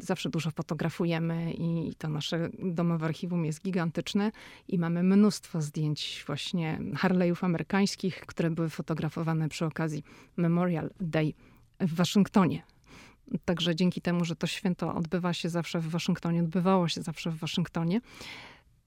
zawsze 0.00 0.30
dużo 0.30 0.50
fotografujemy 0.50 1.52
i 1.52 1.94
to 1.98 2.08
nasze 2.08 2.48
domowe 2.58 3.06
archiwum 3.06 3.44
jest 3.44 3.62
gigantyczne 3.62 4.32
i 4.68 4.78
mamy 4.78 5.02
mnóstwo 5.02 5.62
zdjęć 5.62 6.24
właśnie 6.26 6.78
Harley'ów 6.94 7.44
amerykańskich, 7.44 8.20
które 8.20 8.50
były 8.50 8.68
fotografowane 8.68 9.48
przy 9.48 9.64
okazji 9.66 10.04
Memorial 10.36 10.90
Day 11.00 11.32
w 11.80 11.94
Waszyngtonie. 11.94 12.62
Także 13.44 13.76
dzięki 13.76 14.00
temu, 14.00 14.24
że 14.24 14.36
to 14.36 14.46
święto 14.46 14.94
odbywa 14.94 15.32
się 15.32 15.48
zawsze 15.48 15.80
w 15.80 15.88
Waszyngtonie, 15.88 16.40
odbywało 16.40 16.88
się 16.88 17.02
zawsze 17.02 17.30
w 17.30 17.38
Waszyngtonie, 17.38 18.00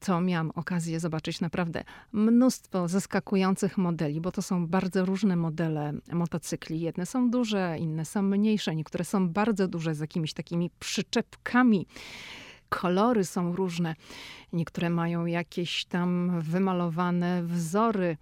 co 0.02 0.22
miałam 0.22 0.52
okazję 0.56 1.00
zobaczyć 1.00 1.42
naprawdę 1.42 1.84
mnóstwo 2.12 2.88
zaskakujących 2.88 3.78
modeli, 3.78 4.22
bo 4.22 4.32
to 4.32 4.42
są 4.42 4.68
bardzo 4.68 5.06
różne 5.06 5.36
modele 5.36 5.94
motocykli. 6.12 6.82
Jedne 6.82 7.06
są 7.06 7.30
duże, 7.30 7.76
inne 7.80 8.06
są 8.06 8.22
mniejsze, 8.22 8.76
niektóre 8.76 9.06
są 9.06 9.30
bardzo 9.30 9.68
duże 9.68 9.96
z 9.96 10.00
jakimiś 10.00 10.34
takimi 10.34 10.70
przyczepkami. 10.80 11.88
Kolory 12.70 13.26
są 13.26 13.56
różne, 13.56 13.96
niektóre 14.54 14.90
mają 14.90 15.26
jakieś 15.26 15.86
tam 15.86 16.42
wymalowane 16.42 17.44
wzory. 17.44 18.18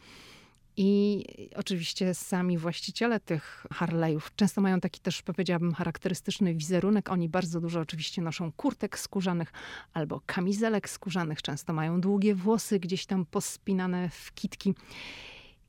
I 0.82 1.26
oczywiście 1.56 2.14
sami 2.14 2.58
właściciele 2.58 3.20
tych 3.20 3.66
Harley'ów 3.74 4.22
często 4.36 4.62
mają 4.62 4.80
taki 4.80 5.00
też, 5.00 5.22
powiedziałabym, 5.22 5.74
charakterystyczny 5.74 6.56
wizerunek. 6.56 7.10
Oni 7.10 7.30
bardzo 7.30 7.62
dużo 7.62 7.80
oczywiście 7.80 8.22
noszą 8.22 8.52
kurtek 8.52 9.00
skórzanych 9.00 9.54
albo 9.94 10.22
kamizelek 10.26 10.90
skórzanych. 10.90 11.42
Często 11.42 11.74
mają 11.74 12.02
długie 12.02 12.36
włosy 12.36 12.80
gdzieś 12.80 13.06
tam 13.06 13.26
pospinane 13.26 14.10
w 14.10 14.34
kitki. 14.34 14.74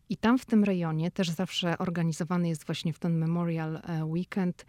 I 0.08 0.16
tam 0.16 0.38
w 0.38 0.46
tym 0.46 0.64
rejonie 0.64 1.10
też 1.10 1.30
zawsze 1.30 1.78
organizowany 1.78 2.48
jest 2.48 2.66
właśnie 2.66 2.92
w 2.92 2.98
ten 2.98 3.18
Memorial 3.18 3.76
e, 3.76 4.04
Weekend 4.04 4.66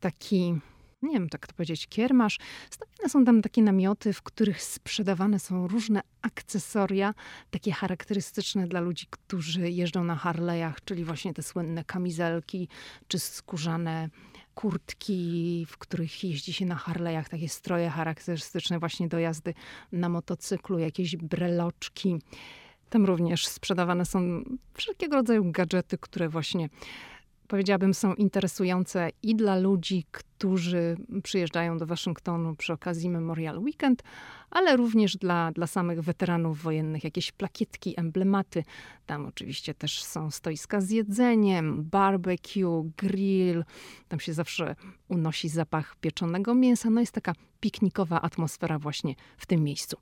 taki 0.00 0.54
nie 1.02 1.12
wiem, 1.12 1.28
tak 1.28 1.46
to 1.46 1.54
powiedzieć, 1.54 1.86
kiermasz. 1.86 2.38
Stawiane 2.70 3.08
są 3.08 3.24
tam 3.24 3.42
takie 3.42 3.62
namioty, 3.62 4.12
w 4.12 4.22
których 4.22 4.62
sprzedawane 4.62 5.38
są 5.38 5.68
różne 5.68 6.00
akcesoria, 6.22 7.14
takie 7.50 7.72
charakterystyczne 7.72 8.66
dla 8.66 8.80
ludzi, 8.80 9.06
którzy 9.10 9.70
jeżdżą 9.70 10.04
na 10.04 10.16
Harley'ach, 10.16 10.74
czyli 10.84 11.04
właśnie 11.04 11.34
te 11.34 11.42
słynne 11.42 11.84
kamizelki, 11.84 12.68
czy 13.08 13.18
skórzane 13.18 14.08
kurtki, 14.54 15.66
w 15.68 15.78
których 15.78 16.24
jeździ 16.24 16.52
się 16.52 16.66
na 16.66 16.76
Harley'ach, 16.76 17.28
takie 17.28 17.48
stroje 17.48 17.90
charakterystyczne 17.90 18.78
właśnie 18.78 19.08
do 19.08 19.18
jazdy 19.18 19.54
na 19.92 20.08
motocyklu, 20.08 20.78
jakieś 20.78 21.16
breloczki. 21.16 22.18
Tam 22.90 23.04
również 23.04 23.46
sprzedawane 23.46 24.04
są 24.04 24.42
wszelkiego 24.74 25.16
rodzaju 25.16 25.52
gadżety, 25.52 25.98
które 25.98 26.28
właśnie 26.28 26.68
powiedziałabym, 27.48 27.94
są 27.94 28.14
interesujące 28.14 29.10
i 29.22 29.36
dla 29.36 29.56
ludzi, 29.56 30.04
którzy 30.10 30.96
przyjeżdżają 31.22 31.78
do 31.78 31.86
Waszyngtonu 31.86 32.56
przy 32.56 32.72
okazji 32.72 33.10
Memorial 33.10 33.58
Weekend, 33.58 34.02
ale 34.50 34.76
również 34.76 35.16
dla, 35.16 35.52
dla 35.52 35.66
samych 35.66 36.02
weteranów 36.02 36.62
wojennych. 36.62 37.04
Jakieś 37.04 37.32
plakietki, 37.32 37.94
emblematy. 38.00 38.64
Tam 39.06 39.26
oczywiście 39.26 39.74
też 39.74 40.04
są 40.04 40.30
stoiska 40.30 40.80
z 40.80 40.90
jedzeniem, 40.90 41.84
barbecue, 41.84 42.90
grill. 42.96 43.64
Tam 44.08 44.20
się 44.20 44.32
zawsze 44.32 44.76
unosi 45.08 45.48
zapach 45.48 45.96
pieczonego 45.96 46.54
mięsa. 46.54 46.90
No 46.90 47.00
jest 47.00 47.12
taka 47.12 47.32
piknikowa 47.60 48.20
atmosfera 48.20 48.78
właśnie 48.78 49.14
w 49.36 49.46
tym 49.46 49.64
miejscu. 49.64 49.96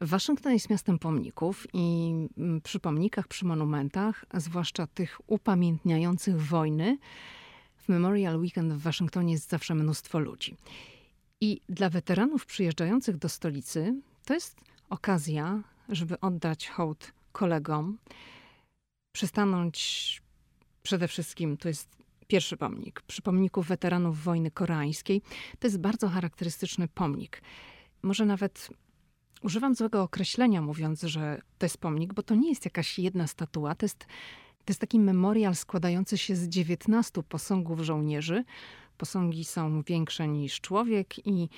Waszyngton 0.00 0.52
jest 0.52 0.70
miastem 0.70 0.98
pomników 0.98 1.66
i 1.72 2.12
mm, 2.38 2.60
przy 2.60 2.80
pomnikach, 2.80 3.28
przy 3.28 3.44
monumentach, 3.44 4.24
zwłaszcza 4.34 4.86
tych 4.86 5.20
upamiętniających 5.26 6.42
wojny, 6.42 6.98
w 7.76 7.88
Memorial 7.88 8.40
Weekend 8.40 8.72
w 8.72 8.82
Waszyngtonie 8.82 9.32
jest 9.32 9.48
zawsze 9.48 9.74
mnóstwo 9.74 10.18
ludzi. 10.18 10.56
I 11.40 11.60
dla 11.68 11.90
weteranów 11.90 12.46
przyjeżdżających 12.46 13.16
do 13.16 13.28
stolicy 13.28 13.94
to 14.24 14.34
jest 14.34 14.60
okazja, 14.90 15.62
żeby 15.88 16.20
oddać 16.20 16.68
hołd 16.68 17.12
kolegom, 17.32 17.98
przystanąć 19.12 20.22
przede 20.82 21.08
wszystkim, 21.08 21.56
to 21.56 21.68
jest 21.68 21.88
pierwszy 22.26 22.56
pomnik, 22.56 23.02
przy 23.02 23.22
pomniku 23.22 23.62
weteranów 23.62 24.24
wojny 24.24 24.50
koreańskiej. 24.50 25.22
To 25.58 25.66
jest 25.66 25.78
bardzo 25.78 26.08
charakterystyczny 26.08 26.88
pomnik. 26.88 27.42
Może 28.02 28.24
nawet 28.24 28.70
Używam 29.42 29.74
złego 29.74 30.02
określenia, 30.02 30.62
mówiąc, 30.62 31.02
że 31.02 31.40
to 31.58 31.66
jest 31.66 31.78
pomnik, 31.78 32.14
bo 32.14 32.22
to 32.22 32.34
nie 32.34 32.48
jest 32.48 32.64
jakaś 32.64 32.98
jedna 32.98 33.26
statua, 33.26 33.74
to 33.74 33.84
jest 33.84 33.98
To 34.68 34.70
jest 34.70 34.80
taki 34.80 34.98
memorial 34.98 35.54
składający 35.54 36.18
się 36.18 36.36
z 36.36 36.48
19 36.48 37.22
posągów 37.22 37.80
żołnierzy. 37.80 38.44
Posągi 38.98 39.44
są 39.44 39.82
większe 39.82 40.28
niż 40.28 40.60
człowiek 40.60 41.26
i, 41.26 41.48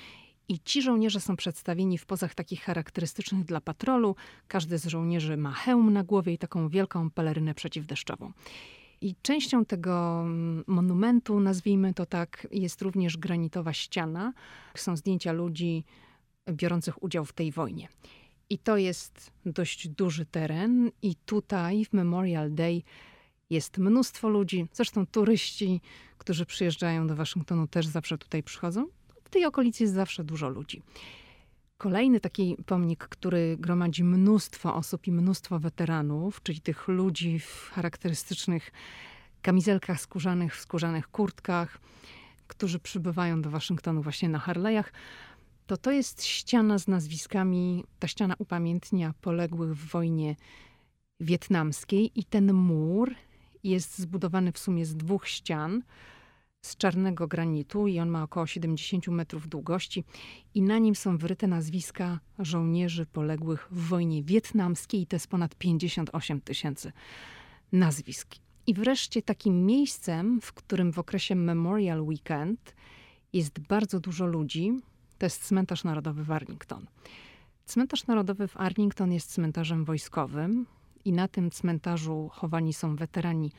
i 0.47 0.59
ci 0.59 0.81
żołnierze 0.81 1.19
są 1.19 1.35
przedstawieni 1.35 1.97
w 1.97 2.05
pozach 2.05 2.35
takich 2.35 2.61
charakterystycznych 2.61 3.45
dla 3.45 3.61
patrolu. 3.61 4.15
Każdy 4.47 4.77
z 4.77 4.85
żołnierzy 4.85 5.37
ma 5.37 5.51
hełm 5.51 5.93
na 5.93 6.03
głowie 6.03 6.33
i 6.33 6.37
taką 6.37 6.69
wielką 6.69 7.09
pelerynę 7.09 7.53
przeciwdeszczową. 7.53 8.31
I 9.01 9.15
częścią 9.21 9.65
tego 9.65 10.21
mm, 10.21 10.63
monumentu, 10.67 11.39
nazwijmy 11.39 11.93
to 11.93 12.05
tak, 12.05 12.47
jest 12.51 12.81
również 12.81 13.17
granitowa 13.17 13.73
ściana. 13.73 14.33
Są 14.75 14.95
zdjęcia 14.95 15.31
ludzi 15.31 15.83
biorących 16.53 17.03
udział 17.03 17.25
w 17.25 17.33
tej 17.33 17.51
wojnie. 17.51 17.87
I 18.49 18.57
to 18.57 18.77
jest 18.77 19.31
dość 19.45 19.87
duży 19.87 20.25
teren, 20.25 20.91
i 21.01 21.15
tutaj 21.15 21.85
w 21.85 21.93
Memorial 21.93 22.53
Day 22.53 22.81
jest 23.49 23.77
mnóstwo 23.77 24.29
ludzi. 24.29 24.67
Zresztą 24.73 25.05
turyści, 25.05 25.81
którzy 26.17 26.45
przyjeżdżają 26.45 27.07
do 27.07 27.15
Waszyngtonu, 27.15 27.67
też 27.67 27.87
zawsze 27.87 28.17
tutaj 28.17 28.43
przychodzą. 28.43 28.87
W 29.23 29.29
tej 29.29 29.45
okolicy 29.45 29.83
jest 29.83 29.93
zawsze 29.93 30.23
dużo 30.23 30.49
ludzi. 30.49 30.81
Kolejny 31.77 32.19
taki 32.19 32.57
pomnik, 32.65 33.07
który 33.07 33.57
gromadzi 33.59 34.03
mnóstwo 34.03 34.75
osób 34.75 35.07
i 35.07 35.11
mnóstwo 35.11 35.59
weteranów, 35.59 36.43
czyli 36.43 36.61
tych 36.61 36.87
ludzi 36.87 37.39
w 37.39 37.69
charakterystycznych 37.73 38.71
kamizelkach 39.41 40.01
skórzanych, 40.01 40.55
w 40.55 40.61
skórzanych 40.61 41.07
kurtkach, 41.07 41.79
którzy 42.47 42.79
przybywają 42.79 43.41
do 43.41 43.49
Waszyngtonu 43.49 44.01
właśnie 44.01 44.29
na 44.29 44.39
Harley'ach, 44.39 44.83
to 45.71 45.77
to 45.77 45.91
jest 45.91 46.23
ściana 46.23 46.79
z 46.79 46.87
nazwiskami, 46.87 47.83
ta 47.99 48.07
ściana 48.07 48.35
upamiętnia 48.39 49.13
poległych 49.21 49.75
w 49.75 49.91
wojnie 49.91 50.35
wietnamskiej 51.19 52.19
i 52.19 52.23
ten 52.23 52.53
mur 52.53 53.15
jest 53.63 53.99
zbudowany 53.99 54.51
w 54.51 54.59
sumie 54.59 54.85
z 54.85 54.95
dwóch 54.95 55.27
ścian 55.27 55.83
z 56.61 56.77
czarnego 56.77 57.27
granitu 57.27 57.87
i 57.87 57.99
on 57.99 58.09
ma 58.09 58.23
około 58.23 58.47
70 58.47 59.07
metrów 59.07 59.47
długości 59.47 60.03
i 60.53 60.61
na 60.61 60.77
nim 60.77 60.95
są 60.95 61.17
wryte 61.17 61.47
nazwiska 61.47 62.19
żołnierzy 62.39 63.05
poległych 63.05 63.67
w 63.71 63.87
wojnie 63.87 64.23
wietnamskiej 64.23 65.01
i 65.01 65.07
to 65.07 65.15
jest 65.15 65.27
ponad 65.27 65.55
58 65.55 66.41
tysięcy 66.41 66.91
nazwisk. 67.71 68.35
I 68.67 68.73
wreszcie 68.73 69.21
takim 69.21 69.65
miejscem, 69.65 70.41
w 70.41 70.53
którym 70.53 70.93
w 70.93 70.99
okresie 70.99 71.35
Memorial 71.35 72.01
Weekend 72.01 72.75
jest 73.33 73.59
bardzo 73.59 73.99
dużo 73.99 74.25
ludzi, 74.25 74.73
to 75.21 75.25
jest 75.25 75.47
cmentarz 75.47 75.83
narodowy 75.83 76.23
w 76.23 76.31
Arlington. 76.31 76.85
Cmentarz 77.65 78.07
narodowy 78.07 78.47
w 78.47 78.57
Arlington 78.57 79.11
jest 79.11 79.33
cmentarzem 79.33 79.85
wojskowym 79.85 80.65
i 81.05 81.13
na 81.13 81.27
tym 81.27 81.51
cmentarzu 81.51 82.29
chowani 82.33 82.73
są 82.73 82.95
weterani 82.95 83.51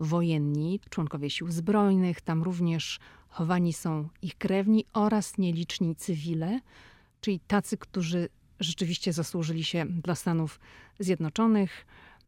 wojenni, 0.00 0.80
członkowie 0.90 1.30
sił 1.30 1.50
zbrojnych, 1.50 2.20
tam 2.20 2.42
również 2.42 2.98
chowani 3.28 3.72
są 3.72 4.08
ich 4.22 4.38
krewni 4.38 4.84
oraz 4.92 5.38
nieliczni 5.38 5.96
cywile, 5.96 6.60
czyli 7.20 7.40
tacy, 7.40 7.76
którzy 7.76 8.28
rzeczywiście 8.60 9.12
zasłużyli 9.12 9.64
się 9.64 9.86
dla 9.86 10.14
Stanów 10.14 10.60
Zjednoczonych. 10.98 11.86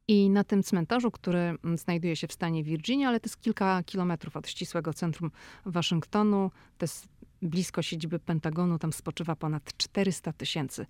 I 0.09 0.31
na 0.31 0.45
tym 0.45 0.62
cmentarzu, 0.62 1.11
który 1.11 1.55
znajduje 1.75 2.17
się 2.17 2.27
w 2.27 2.33
stanie 2.33 2.65
Virginia, 2.65 3.09
ale 3.09 3.21
to 3.21 3.27
jest 3.27 3.41
kilka 3.41 3.83
kilometrów 3.83 4.37
od 4.37 4.49
ścisłego 4.49 4.95
centrum 4.95 5.31
Waszyngtonu, 5.67 6.50
to 6.79 6.85
jest 6.85 7.09
blisko 7.43 7.83
siedziby 7.83 8.19
Pentagonu, 8.19 8.79
tam 8.79 8.93
spoczywa 8.93 9.37
ponad 9.37 9.77
400 9.77 10.33
tysięcy 10.33 10.87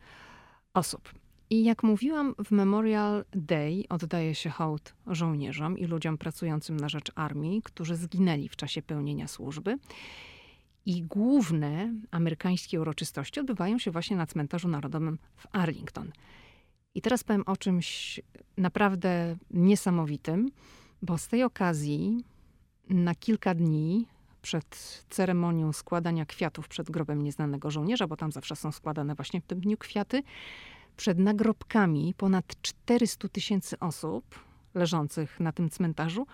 osób. 0.75 1.13
I 1.51 1.65
jak 1.65 1.83
mówiłam, 1.83 2.35
w 2.45 2.51
Memorial 2.51 3.25
Day 3.33 3.85
oddaje 3.89 4.35
się 4.35 4.51
hołd 4.51 4.95
żołnierzom 5.07 5.79
i 5.79 5.87
ludziom 5.87 6.19
pracującym 6.19 6.77
na 6.77 6.89
rzecz 6.89 7.13
armii, 7.15 7.63
którzy 7.63 7.97
zginęli 7.97 8.49
w 8.49 8.57
czasie 8.57 8.83
pełnienia 8.83 9.29
służby. 9.29 9.79
I 10.87 11.03
główne 11.03 11.95
amerykańskie 12.11 12.81
uroczystości 12.81 13.41
odbywają 13.41 13.79
się 13.79 13.91
właśnie 13.91 14.17
na 14.17 14.27
cmentarzu 14.27 14.69
narodowym 14.69 15.19
w 15.37 15.47
Arlington. 15.53 16.13
I 16.99 17.03
teraz 17.03 17.25
powiem 17.25 17.43
o 17.47 17.57
czymś 17.57 18.21
naprawdę 18.57 19.37
niesamowitym, 19.51 20.51
bo 21.03 21.19
z 21.19 21.29
tej 21.29 21.43
okazji 21.43 22.25
na 22.89 23.15
kilka 23.15 23.55
dni 23.55 24.07
przed 24.43 25.05
ceremonią 25.11 25.73
składania 25.73 26.27
kwiatów 26.27 26.69
przed 26.69 26.91
grobem 26.91 27.23
nieznanego 27.23 27.71
żołnierza, 27.71 28.07
bo 28.07 28.17
tam 28.17 28.33
zawsze 28.33 28.57
są 28.57 28.73
składane 28.73 29.15
właśnie 29.15 29.41
w 29.41 29.45
tym 29.45 29.61
dniu 29.61 29.77
kwiaty, 29.77 30.23
przed 30.97 31.19
nagrobkami 31.19 32.15
ponad 32.17 32.63
400 32.63 33.29
tysięcy 33.29 33.79
osób 33.79 34.25
leżących 34.75 35.41
na 35.41 35.53
tym 35.53 35.71
cmentarzu 35.71 36.27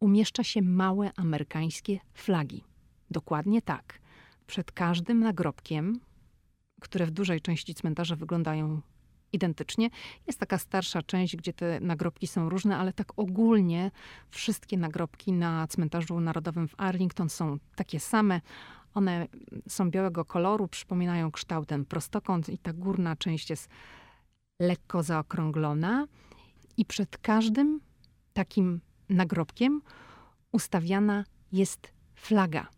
umieszcza 0.00 0.44
się 0.44 0.62
małe 0.62 1.10
amerykańskie 1.16 1.98
flagi. 2.14 2.64
Dokładnie 3.10 3.62
tak. 3.62 3.98
Przed 4.46 4.72
każdym 4.72 5.20
nagrobkiem, 5.20 6.00
które 6.80 7.06
w 7.06 7.10
dużej 7.10 7.40
części 7.40 7.74
cmentarza 7.74 8.16
wyglądają 8.16 8.80
identycznie. 9.32 9.90
Jest 10.26 10.40
taka 10.40 10.58
starsza 10.58 11.02
część, 11.02 11.36
gdzie 11.36 11.52
te 11.52 11.80
nagrobki 11.80 12.26
są 12.26 12.48
różne, 12.48 12.76
ale 12.76 12.92
tak 12.92 13.12
ogólnie 13.16 13.90
wszystkie 14.30 14.76
nagrobki 14.76 15.32
na 15.32 15.66
cmentarzu 15.66 16.20
narodowym 16.20 16.68
w 16.68 16.74
Arlington 16.76 17.28
są 17.28 17.58
takie 17.76 18.00
same. 18.00 18.40
One 18.94 19.28
są 19.68 19.90
białego 19.90 20.24
koloru, 20.24 20.68
przypominają 20.68 21.30
kształtem 21.30 21.84
prostokąt 21.84 22.48
i 22.48 22.58
ta 22.58 22.72
górna 22.72 23.16
część 23.16 23.50
jest 23.50 23.68
lekko 24.60 25.02
zaokrąglona. 25.02 26.06
I 26.76 26.84
przed 26.84 27.18
każdym 27.18 27.80
takim 28.32 28.80
nagrobkiem 29.08 29.82
ustawiana 30.52 31.24
jest 31.52 31.92
flaga. 32.14 32.68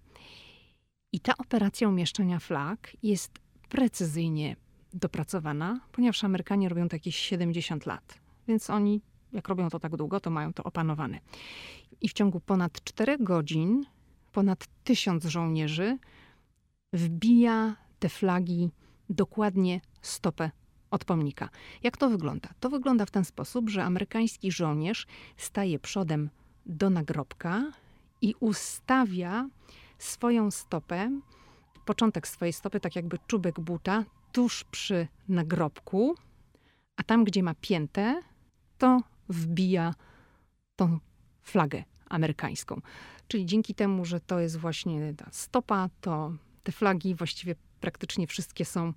I 1.13 1.21
ta 1.21 1.33
operacja 1.39 1.89
umieszczenia 1.89 2.39
flag 2.39 2.97
jest 3.03 3.39
precyzyjnie 3.69 4.57
dopracowana, 4.95 5.81
ponieważ 5.93 6.25
Amerykanie 6.25 6.69
robią 6.69 6.89
to 6.89 6.97
jakieś 6.97 7.17
70 7.17 7.87
lat. 7.87 8.19
Więc 8.49 8.71
oni, 8.71 9.01
jak 9.33 9.49
robią 9.49 9.69
to 9.69 9.81
tak 9.81 9.97
długo, 9.97 10.21
to 10.21 10.31
mają 10.31 10.53
to 10.53 10.65
opanowane. 10.65 11.21
I 12.01 12.09
w 12.09 12.13
ciągu 12.13 12.41
ponad 12.41 12.85
4 12.85 13.19
godzin 13.19 13.85
ponad 14.33 14.67
tysiąc 14.85 15.25
żołnierzy 15.25 15.99
wbija 16.93 17.77
te 17.99 18.09
flagi 18.09 18.71
dokładnie 19.11 19.81
stopę 20.03 20.51
od 20.91 21.05
pomnika. 21.05 21.49
Jak 21.83 21.97
to 21.97 22.09
wygląda? 22.09 22.49
To 22.61 22.71
wygląda 22.71 23.07
w 23.07 23.11
ten 23.11 23.25
sposób, 23.25 23.71
że 23.71 23.85
amerykański 23.85 24.53
żołnierz 24.53 25.07
staje 25.37 25.79
przodem 25.79 26.31
do 26.67 26.91
nagrobka 26.91 27.73
i 28.21 28.35
ustawia 28.41 29.49
swoją 29.99 30.51
stopę, 30.51 31.21
początek 31.89 32.29
swojej 32.29 32.53
stopy, 32.53 32.81
tak 32.81 32.97
jakby 32.97 33.19
czubek 33.27 33.61
buta, 33.61 34.05
tuż 34.33 34.65
przy 34.65 35.09
nagrobku, 35.29 36.15
a 36.97 37.03
tam, 37.03 37.25
gdzie 37.25 37.43
ma 37.43 37.55
piętę, 37.61 38.23
to 38.79 39.01
wbija 39.29 39.95
tą 40.77 40.99
flagę 41.43 41.85
amerykańską. 42.09 42.81
Czyli 43.29 43.47
dzięki 43.47 43.75
temu, 43.75 44.05
że 44.05 44.21
to 44.21 44.41
jest 44.41 44.57
właśnie 44.57 45.15
ta 45.15 45.29
stopa, 45.33 45.89
to 46.01 46.33
te 46.63 46.73
flagi 46.73 47.15
właściwie 47.15 47.55
praktycznie 47.81 48.27
wszystkie 48.27 48.65
są 48.65 48.93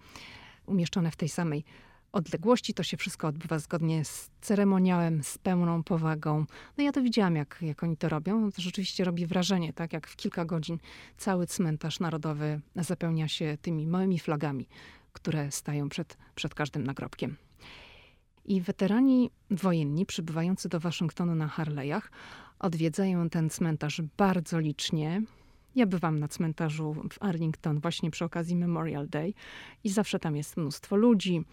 umieszczone 0.65 1.11
w 1.11 1.15
tej 1.15 1.29
samej 1.29 1.63
odległości. 2.11 2.73
To 2.73 2.83
się 2.83 2.97
wszystko 2.97 3.27
odbywa 3.27 3.59
zgodnie 3.59 4.05
z 4.05 4.31
ceremoniałem, 4.41 5.23
z 5.23 5.37
pełną 5.37 5.83
powagą. 5.83 6.45
No 6.77 6.83
ja 6.83 6.91
to 6.91 7.01
widziałam, 7.01 7.35
jak, 7.35 7.57
jak 7.61 7.83
oni 7.83 7.97
to 7.97 8.09
robią. 8.09 8.39
No 8.39 8.51
to 8.51 8.61
rzeczywiście 8.61 9.03
robi 9.03 9.27
wrażenie, 9.27 9.73
tak 9.73 9.93
jak 9.93 10.07
w 10.07 10.15
kilka 10.15 10.45
godzin 10.45 10.77
cały 11.17 11.47
cmentarz 11.47 11.99
narodowy 11.99 12.61
zapełnia 12.75 13.27
się 13.27 13.57
tymi 13.61 13.87
małymi 13.87 14.19
flagami, 14.19 14.67
które 15.13 15.51
stają 15.51 15.89
przed, 15.89 16.17
przed 16.35 16.55
każdym 16.55 16.83
nagrobkiem. 16.83 17.35
I 18.45 18.61
weterani 18.61 19.31
wojenni 19.51 20.05
przybywający 20.05 20.69
do 20.69 20.79
Waszyngtonu 20.79 21.35
na 21.35 21.47
Harley'ach 21.47 22.01
odwiedzają 22.59 23.29
ten 23.29 23.49
cmentarz 23.49 24.01
bardzo 24.17 24.59
licznie. 24.59 25.21
Ja 25.75 25.85
bywam 25.85 26.19
na 26.19 26.27
cmentarzu 26.27 26.95
w 27.11 27.23
Arlington 27.23 27.79
właśnie 27.79 28.11
przy 28.11 28.25
okazji 28.25 28.55
Memorial 28.55 29.07
Day 29.09 29.33
i 29.83 29.89
zawsze 29.89 30.19
tam 30.19 30.35
jest 30.35 30.57
mnóstwo 30.57 30.95
ludzi 30.95 31.45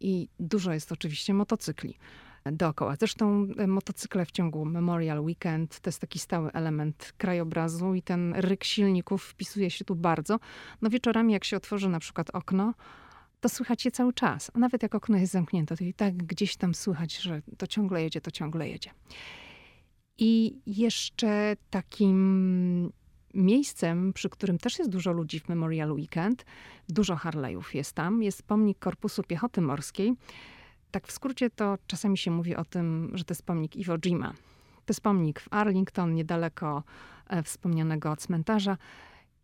i 0.00 0.28
dużo 0.40 0.72
jest 0.72 0.92
oczywiście 0.92 1.34
motocykli 1.34 1.98
dookoła. 2.44 2.96
Zresztą 2.96 3.48
e, 3.58 3.66
motocykle 3.66 4.24
w 4.26 4.30
ciągu 4.30 4.64
Memorial 4.64 5.20
Weekend 5.20 5.80
to 5.80 5.88
jest 5.88 6.00
taki 6.00 6.18
stały 6.18 6.52
element 6.52 7.12
krajobrazu 7.18 7.94
i 7.94 8.02
ten 8.02 8.34
ryk 8.36 8.64
silników 8.64 9.24
wpisuje 9.24 9.70
się 9.70 9.84
tu 9.84 9.94
bardzo. 9.94 10.38
No 10.82 10.90
wieczorami 10.90 11.32
jak 11.32 11.44
się 11.44 11.56
otworzy 11.56 11.88
na 11.88 12.00
przykład 12.00 12.30
okno, 12.30 12.74
to 13.40 13.48
słychać 13.48 13.84
je 13.84 13.90
cały 13.90 14.12
czas. 14.12 14.50
A 14.54 14.58
nawet 14.58 14.82
jak 14.82 14.94
okno 14.94 15.18
jest 15.18 15.32
zamknięte, 15.32 15.76
to 15.76 15.84
i 15.84 15.94
tak 15.94 16.16
gdzieś 16.16 16.56
tam 16.56 16.74
słychać, 16.74 17.16
że 17.16 17.42
to 17.58 17.66
ciągle 17.66 18.02
jedzie, 18.02 18.20
to 18.20 18.30
ciągle 18.30 18.68
jedzie. 18.68 18.90
I 20.18 20.60
jeszcze 20.66 21.56
takim 21.70 22.92
miejscem, 23.34 24.12
przy 24.12 24.28
którym 24.28 24.58
też 24.58 24.78
jest 24.78 24.90
dużo 24.90 25.12
ludzi 25.12 25.40
w 25.40 25.48
Memorial 25.48 25.92
Weekend, 25.92 26.44
dużo 26.88 27.14
Harley'ów 27.14 27.74
jest 27.74 27.92
tam, 27.92 28.22
jest 28.22 28.42
pomnik 28.42 28.78
Korpusu 28.78 29.22
Piechoty 29.22 29.60
Morskiej. 29.60 30.12
Tak 30.90 31.06
w 31.06 31.12
skrócie 31.12 31.50
to 31.50 31.78
czasami 31.86 32.18
się 32.18 32.30
mówi 32.30 32.56
o 32.56 32.64
tym, 32.64 33.10
że 33.14 33.24
to 33.24 33.32
jest 33.32 33.46
pomnik 33.46 33.76
Iwo 33.76 33.98
Jima. 33.98 34.32
To 34.84 34.92
jest 34.92 35.00
pomnik 35.00 35.40
w 35.40 35.48
Arlington, 35.50 36.14
niedaleko 36.14 36.82
e, 37.26 37.42
wspomnianego 37.42 38.16
cmentarza. 38.16 38.76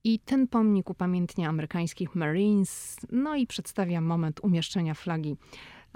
I 0.05 0.19
ten 0.19 0.49
pomnik 0.49 0.91
upamiętnia 0.91 1.49
amerykańskich 1.49 2.15
Marines, 2.15 2.97
no 3.13 3.37
i 3.37 3.47
przedstawia 3.47 4.01
moment 4.01 4.41
umieszczenia 4.43 4.95
flagi 4.95 5.37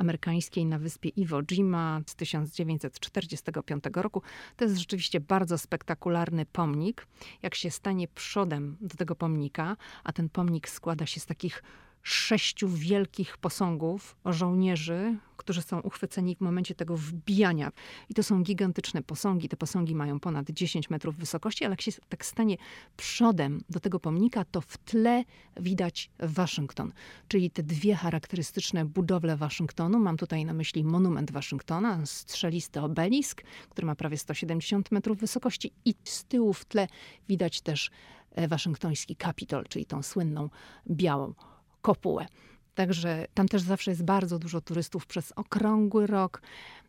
amerykańskiej 0.01 0.67
na 0.67 0.79
wyspie 0.79 1.09
Iwo 1.09 1.43
Jima 1.43 2.01
z 2.07 2.15
1945 2.15 3.85
roku. 3.95 4.23
To 4.57 4.65
jest 4.65 4.79
rzeczywiście 4.79 5.21
bardzo 5.21 5.59
spektakularny 5.59 6.47
pomnik. 6.47 7.07
Jak 7.43 7.55
się 7.55 7.71
stanie 7.71 8.09
przodem 8.09 8.77
do 8.81 8.97
tego 8.97 9.15
pomnika, 9.15 9.77
a 10.05 10.13
ten 10.13 10.29
pomnik 10.29 10.69
składa 10.69 11.07
się 11.07 11.21
z 11.21 11.27
takich 11.27 11.63
sześciu 12.03 12.69
wielkich 12.69 13.39
posągów 13.39 14.17
żołnierzy, 14.25 15.17
którzy 15.37 15.63
są 15.63 15.81
uchwyceni 15.81 16.37
w 16.37 16.41
momencie 16.41 16.75
tego 16.75 16.97
wbijania. 16.97 17.73
I 18.09 18.15
to 18.15 18.23
są 18.23 18.43
gigantyczne 18.43 19.03
posągi. 19.03 19.49
Te 19.49 19.57
posągi 19.57 19.95
mają 19.95 20.21
ponad 20.21 20.51
10 20.51 20.91
metrów 20.91 21.17
wysokości, 21.17 21.65
ale 21.65 21.73
jak 21.73 21.81
się 21.81 21.93
tak 22.09 22.25
stanie 22.25 22.57
przodem 22.97 23.65
do 23.71 23.81
tego 23.81 24.01
pomnika, 24.01 24.45
to 24.45 24.61
w 24.61 24.79
tle 24.79 25.25
widać 25.57 26.11
Waszyngton. 26.19 26.93
Czyli 27.29 27.51
te 27.51 27.63
dwie 27.63 27.95
charakterystyczne 27.95 28.85
budowle 28.85 29.37
Waszyngtonu. 29.37 29.99
Mam 29.99 30.17
tutaj 30.17 30.45
na 30.45 30.53
myśli 30.53 30.85
monument 30.85 31.31
Waszyngtona, 31.31 32.07
strzelisty 32.07 32.81
obelisk, 32.81 33.43
który 33.69 33.87
ma 33.87 33.95
prawie 33.95 34.19
170 34.19 34.93
metrów 34.93 35.19
wysokości 35.19 35.73
i 35.85 35.95
z 36.05 36.25
tyłu 36.25 36.53
w 36.53 36.65
tle 36.65 36.87
widać 37.29 37.61
też 37.61 37.91
e, 38.31 38.49
waszyngtoński 38.49 39.17
Kapitol, 39.17 39.65
czyli 39.69 39.87
tą 39.87 40.03
słynną 40.03 40.51
białą 40.91 41.35
kopułę. 41.83 42.27
Także 42.75 43.27
tam 43.35 43.49
też 43.49 43.63
zawsze 43.63 43.91
jest 43.91 44.05
bardzo 44.05 44.39
dużo 44.39 44.61
turystów 44.61 45.07
przez 45.07 45.33
okrągły 45.33 46.07
rok. 46.07 46.43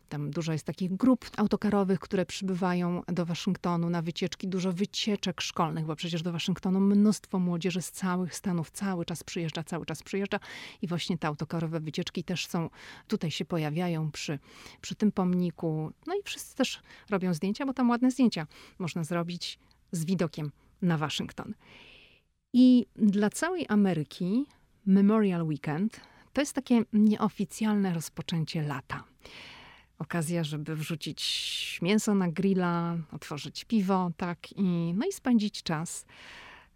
Tam 0.08 0.30
dużo 0.30 0.52
jest 0.52 0.66
takich 0.66 0.96
grup 0.96 1.30
autokarowych, 1.36 2.00
które 2.00 2.26
przybywają 2.26 3.02
do 3.06 3.26
Waszyngtonu 3.26 3.90
na 3.90 4.02
wycieczki, 4.02 4.48
dużo 4.48 4.72
wycieczek 4.72 5.40
szkolnych, 5.40 5.86
bo 5.86 5.96
przecież 5.96 6.22
do 6.22 6.32
Waszyngtonu 6.32 6.80
mnóstwo 6.80 7.38
młodzieży 7.38 7.82
z 7.82 7.90
całych 7.90 8.34
Stanów 8.34 8.70
cały 8.70 9.04
czas 9.04 9.24
przyjeżdża, 9.24 9.64
cały 9.64 9.86
czas 9.86 10.02
przyjeżdża 10.02 10.40
i 10.82 10.86
właśnie 10.86 11.18
te 11.18 11.28
autokarowe 11.28 11.80
wycieczki 11.80 12.24
też 12.24 12.46
są, 12.46 12.70
tutaj 13.08 13.30
się 13.30 13.44
pojawiają 13.44 14.10
przy, 14.10 14.38
przy 14.80 14.94
tym 14.94 15.12
pomniku. 15.12 15.92
No 16.06 16.14
i 16.14 16.22
wszyscy 16.24 16.56
też 16.56 16.80
robią 17.10 17.34
zdjęcia, 17.34 17.66
bo 17.66 17.72
tam 17.72 17.90
ładne 17.90 18.10
zdjęcia 18.10 18.46
można 18.78 19.04
zrobić 19.04 19.58
z 19.92 20.04
widokiem 20.04 20.50
na 20.82 20.98
Waszyngton. 20.98 21.54
I 22.52 22.86
dla 22.96 23.30
całej 23.30 23.66
Ameryki 23.68 24.46
Memorial 24.86 25.42
Weekend 25.42 26.00
to 26.32 26.40
jest 26.40 26.52
takie 26.52 26.84
nieoficjalne 26.92 27.94
rozpoczęcie 27.94 28.62
lata. 28.62 29.04
Okazja, 29.98 30.44
żeby 30.44 30.76
wrzucić 30.76 31.78
mięso 31.82 32.14
na 32.14 32.28
grilla, 32.28 32.96
otworzyć 33.12 33.64
piwo, 33.64 34.10
tak, 34.16 34.52
i, 34.52 34.94
no 34.96 35.06
i 35.06 35.12
spędzić 35.12 35.62
czas 35.62 36.06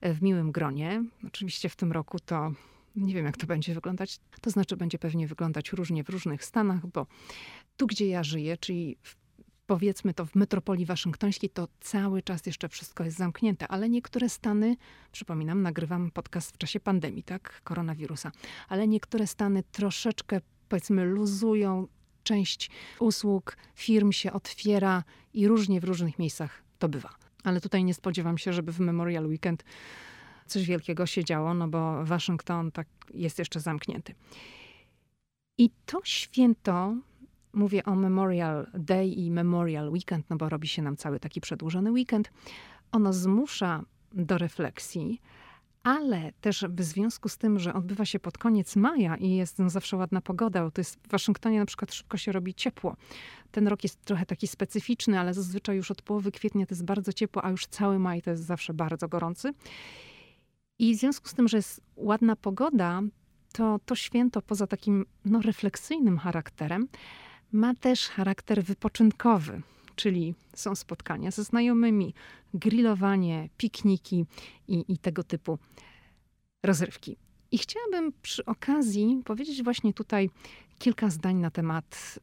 w 0.02 0.22
miłym 0.22 0.52
gronie. 0.52 1.04
Oczywiście 1.26 1.68
w 1.68 1.76
tym 1.76 1.92
roku 1.92 2.18
to 2.20 2.52
nie 2.96 3.14
wiem, 3.14 3.26
jak 3.26 3.36
to 3.36 3.46
będzie 3.46 3.74
wyglądać. 3.74 4.20
To 4.40 4.50
znaczy, 4.50 4.76
będzie 4.76 4.98
pewnie 4.98 5.26
wyglądać 5.26 5.72
różnie 5.72 6.04
w 6.04 6.08
różnych 6.08 6.44
stanach, 6.44 6.86
bo 6.86 7.06
tu, 7.76 7.86
gdzie 7.86 8.08
ja 8.08 8.22
żyję, 8.22 8.56
czyli 8.56 8.96
w 9.02 9.16
powiedzmy 9.66 10.14
to 10.14 10.26
w 10.26 10.34
metropolii 10.34 10.86
waszyngtońskiej, 10.86 11.50
to 11.50 11.68
cały 11.80 12.22
czas 12.22 12.46
jeszcze 12.46 12.68
wszystko 12.68 13.04
jest 13.04 13.16
zamknięte, 13.16 13.68
ale 13.68 13.88
niektóre 13.88 14.28
stany, 14.28 14.76
przypominam, 15.12 15.62
nagrywam 15.62 16.10
podcast 16.10 16.54
w 16.54 16.58
czasie 16.58 16.80
pandemii, 16.80 17.22
tak, 17.22 17.60
koronawirusa, 17.64 18.32
ale 18.68 18.88
niektóre 18.88 19.26
stany 19.26 19.62
troszeczkę, 19.72 20.40
powiedzmy, 20.68 21.04
luzują, 21.04 21.88
część 22.22 22.70
usług, 23.00 23.56
firm 23.74 24.12
się 24.12 24.32
otwiera 24.32 25.04
i 25.34 25.48
różnie 25.48 25.80
w 25.80 25.84
różnych 25.84 26.18
miejscach 26.18 26.62
to 26.78 26.88
bywa. 26.88 27.14
Ale 27.44 27.60
tutaj 27.60 27.84
nie 27.84 27.94
spodziewam 27.94 28.38
się, 28.38 28.52
żeby 28.52 28.72
w 28.72 28.80
Memorial 28.80 29.26
Weekend 29.26 29.64
coś 30.46 30.66
wielkiego 30.66 31.06
się 31.06 31.24
działo, 31.24 31.54
no 31.54 31.68
bo 31.68 32.04
Waszyngton 32.04 32.72
tak 32.72 32.88
jest 33.14 33.38
jeszcze 33.38 33.60
zamknięty. 33.60 34.14
I 35.58 35.70
to 35.86 36.00
święto 36.04 36.96
Mówię 37.56 37.84
o 37.84 37.94
Memorial 37.94 38.66
Day 38.74 39.08
i 39.08 39.30
Memorial 39.30 39.90
Weekend, 39.90 40.30
no 40.30 40.36
bo 40.36 40.48
robi 40.48 40.68
się 40.68 40.82
nam 40.82 40.96
cały 40.96 41.20
taki 41.20 41.40
przedłużony 41.40 41.92
weekend. 41.92 42.30
Ono 42.92 43.12
zmusza 43.12 43.82
do 44.12 44.38
refleksji, 44.38 45.20
ale 45.82 46.32
też 46.40 46.64
w 46.68 46.82
związku 46.82 47.28
z 47.28 47.38
tym, 47.38 47.58
że 47.58 47.74
odbywa 47.74 48.04
się 48.04 48.18
pod 48.18 48.38
koniec 48.38 48.76
maja 48.76 49.16
i 49.16 49.30
jest 49.30 49.58
no, 49.58 49.70
zawsze 49.70 49.96
ładna 49.96 50.20
pogoda, 50.20 50.70
to 50.70 50.80
jest 50.80 50.96
w 50.96 51.08
Waszyngtonie 51.08 51.58
na 51.58 51.66
przykład 51.66 51.94
szybko 51.94 52.16
się 52.16 52.32
robi 52.32 52.54
ciepło. 52.54 52.96
Ten 53.50 53.68
rok 53.68 53.82
jest 53.82 54.04
trochę 54.04 54.26
taki 54.26 54.46
specyficzny, 54.46 55.20
ale 55.20 55.34
zazwyczaj 55.34 55.76
już 55.76 55.90
od 55.90 56.02
połowy 56.02 56.32
kwietnia 56.32 56.66
to 56.66 56.74
jest 56.74 56.84
bardzo 56.84 57.12
ciepło, 57.12 57.44
a 57.44 57.50
już 57.50 57.66
cały 57.66 57.98
maj 57.98 58.22
to 58.22 58.30
jest 58.30 58.44
zawsze 58.44 58.74
bardzo 58.74 59.08
gorący. 59.08 59.52
I 60.78 60.94
w 60.94 60.98
związku 60.98 61.28
z 61.28 61.34
tym, 61.34 61.48
że 61.48 61.56
jest 61.56 61.80
ładna 61.96 62.36
pogoda, 62.36 63.02
to 63.52 63.80
to 63.86 63.94
święto 63.94 64.42
poza 64.42 64.66
takim 64.66 65.06
no, 65.24 65.40
refleksyjnym 65.42 66.18
charakterem, 66.18 66.88
ma 67.56 67.74
też 67.74 68.08
charakter 68.08 68.64
wypoczynkowy, 68.64 69.62
czyli 69.96 70.34
są 70.54 70.74
spotkania 70.74 71.30
ze 71.30 71.44
znajomymi, 71.44 72.14
grillowanie, 72.54 73.48
pikniki 73.56 74.24
i, 74.68 74.84
i 74.88 74.98
tego 74.98 75.24
typu 75.24 75.58
rozrywki. 76.62 77.16
I 77.50 77.58
chciałabym 77.58 78.12
przy 78.22 78.44
okazji 78.44 79.22
powiedzieć 79.24 79.62
właśnie 79.62 79.92
tutaj 79.94 80.30
kilka 80.78 81.10
zdań 81.10 81.36
na 81.36 81.50
temat 81.50 82.18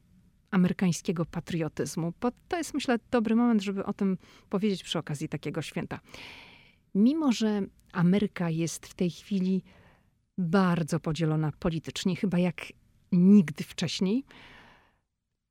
amerykańskiego 0.50 1.24
patriotyzmu, 1.24 2.12
bo 2.20 2.30
to 2.48 2.56
jest 2.56 2.74
myślę 2.74 2.98
dobry 3.10 3.36
moment, 3.36 3.62
żeby 3.62 3.84
o 3.84 3.92
tym 3.92 4.18
powiedzieć 4.50 4.84
przy 4.84 4.98
okazji 4.98 5.28
takiego 5.28 5.62
święta. 5.62 6.00
Mimo, 6.94 7.32
że 7.32 7.62
Ameryka 7.92 8.50
jest 8.50 8.86
w 8.86 8.94
tej 8.94 9.10
chwili 9.10 9.62
bardzo 10.38 11.00
podzielona 11.00 11.52
politycznie, 11.58 12.16
chyba 12.16 12.38
jak 12.38 12.56
nigdy 13.12 13.64
wcześniej, 13.64 14.24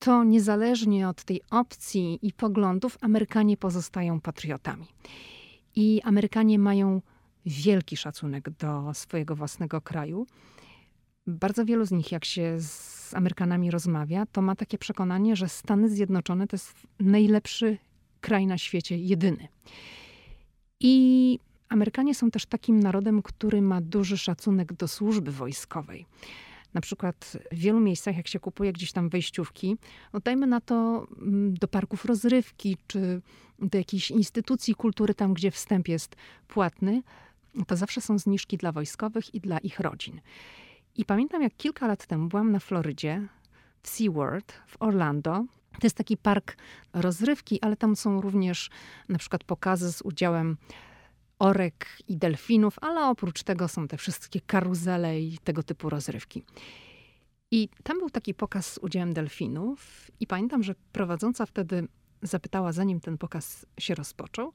to 0.03 0.23
niezależnie 0.23 1.09
od 1.09 1.23
tej 1.23 1.41
opcji 1.51 2.19
i 2.21 2.33
poglądów, 2.33 2.97
Amerykanie 3.01 3.57
pozostają 3.57 4.21
patriotami. 4.21 4.85
I 5.75 6.01
Amerykanie 6.01 6.59
mają 6.59 7.01
wielki 7.45 7.97
szacunek 7.97 8.49
do 8.49 8.93
swojego 8.93 9.35
własnego 9.35 9.81
kraju. 9.81 10.27
Bardzo 11.27 11.65
wielu 11.65 11.85
z 11.85 11.91
nich, 11.91 12.11
jak 12.11 12.25
się 12.25 12.55
z 12.59 13.13
Amerykanami 13.13 13.71
rozmawia, 13.71 14.25
to 14.25 14.41
ma 14.41 14.55
takie 14.55 14.77
przekonanie, 14.77 15.35
że 15.35 15.49
Stany 15.49 15.89
Zjednoczone 15.89 16.47
to 16.47 16.55
jest 16.55 16.73
najlepszy 16.99 17.77
kraj 18.21 18.47
na 18.47 18.57
świecie, 18.57 18.97
jedyny. 18.97 19.47
I 20.79 21.39
Amerykanie 21.69 22.15
są 22.15 22.31
też 22.31 22.45
takim 22.45 22.79
narodem, 22.79 23.21
który 23.21 23.61
ma 23.61 23.81
duży 23.81 24.17
szacunek 24.17 24.73
do 24.73 24.87
służby 24.87 25.31
wojskowej. 25.31 26.05
Na 26.73 26.81
przykład 26.81 27.37
w 27.51 27.57
wielu 27.57 27.79
miejscach, 27.79 28.17
jak 28.17 28.27
się 28.27 28.39
kupuje 28.39 28.73
gdzieś 28.73 28.91
tam 28.91 29.09
wejściówki, 29.09 29.77
no 30.13 30.19
dajmy 30.19 30.47
na 30.47 30.61
to 30.61 31.07
mm, 31.21 31.53
do 31.53 31.67
parków 31.67 32.05
rozrywki, 32.05 32.77
czy 32.87 33.21
do 33.59 33.77
jakiejś 33.77 34.11
instytucji 34.11 34.75
kultury, 34.75 35.13
tam 35.13 35.33
gdzie 35.33 35.51
wstęp 35.51 35.87
jest 35.87 36.15
płatny, 36.47 37.03
to 37.67 37.75
zawsze 37.75 38.01
są 38.01 38.17
zniżki 38.17 38.57
dla 38.57 38.71
wojskowych 38.71 39.35
i 39.35 39.39
dla 39.39 39.57
ich 39.57 39.79
rodzin. 39.79 40.21
I 40.95 41.05
pamiętam, 41.05 41.41
jak 41.41 41.55
kilka 41.55 41.87
lat 41.87 42.07
temu 42.07 42.27
byłam 42.27 42.51
na 42.51 42.59
Florydzie, 42.59 43.27
w 43.83 43.87
SeaWorld, 43.87 44.53
w 44.67 44.75
Orlando. 44.79 45.45
To 45.71 45.79
jest 45.83 45.97
taki 45.97 46.17
park 46.17 46.57
rozrywki, 46.93 47.61
ale 47.61 47.77
tam 47.77 47.95
są 47.95 48.21
również 48.21 48.69
na 49.09 49.17
przykład 49.17 49.43
pokazy 49.43 49.93
z 49.93 50.01
udziałem 50.01 50.57
orek 51.43 51.87
i 52.07 52.17
delfinów, 52.17 52.75
ale 52.81 53.07
oprócz 53.07 53.43
tego 53.43 53.67
są 53.67 53.87
te 53.87 53.97
wszystkie 53.97 54.41
karuzele 54.41 55.19
i 55.19 55.37
tego 55.43 55.63
typu 55.63 55.89
rozrywki. 55.89 56.43
I 57.51 57.69
tam 57.83 57.99
był 57.99 58.09
taki 58.09 58.33
pokaz 58.33 58.73
z 58.73 58.77
udziałem 58.77 59.13
delfinów, 59.13 60.11
i 60.19 60.27
pamiętam, 60.27 60.63
że 60.63 60.75
prowadząca 60.91 61.45
wtedy 61.45 61.87
zapytała, 62.21 62.71
zanim 62.71 62.99
ten 62.99 63.17
pokaz 63.17 63.65
się 63.79 63.95
rozpoczął, 63.95 64.53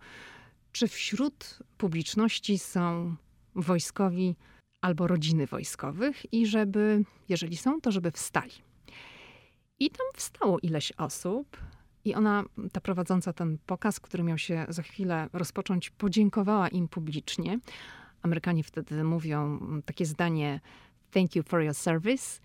czy 0.72 0.88
wśród 0.88 1.58
publiczności 1.78 2.58
są 2.58 3.16
wojskowi 3.54 4.36
albo 4.80 5.06
rodziny 5.06 5.46
wojskowych, 5.46 6.32
i 6.32 6.46
żeby, 6.46 7.04
jeżeli 7.28 7.56
są, 7.56 7.80
to 7.80 7.92
żeby 7.92 8.10
wstali. 8.10 8.52
I 9.80 9.90
tam 9.90 10.06
wstało 10.16 10.58
ileś 10.58 10.92
osób, 10.92 11.56
i 12.04 12.14
ona, 12.14 12.44
ta 12.72 12.80
prowadząca 12.80 13.32
ten 13.32 13.58
pokaz, 13.66 14.00
który 14.00 14.22
miał 14.22 14.38
się 14.38 14.66
za 14.68 14.82
chwilę 14.82 15.28
rozpocząć, 15.32 15.90
podziękowała 15.90 16.68
im 16.68 16.88
publicznie. 16.88 17.58
Amerykanie 18.22 18.64
wtedy 18.64 19.04
mówią 19.04 19.60
takie 19.84 20.06
zdanie: 20.06 20.60
Thank 21.10 21.36
you 21.36 21.42
for 21.42 21.62
your 21.62 21.74
service. 21.74 22.40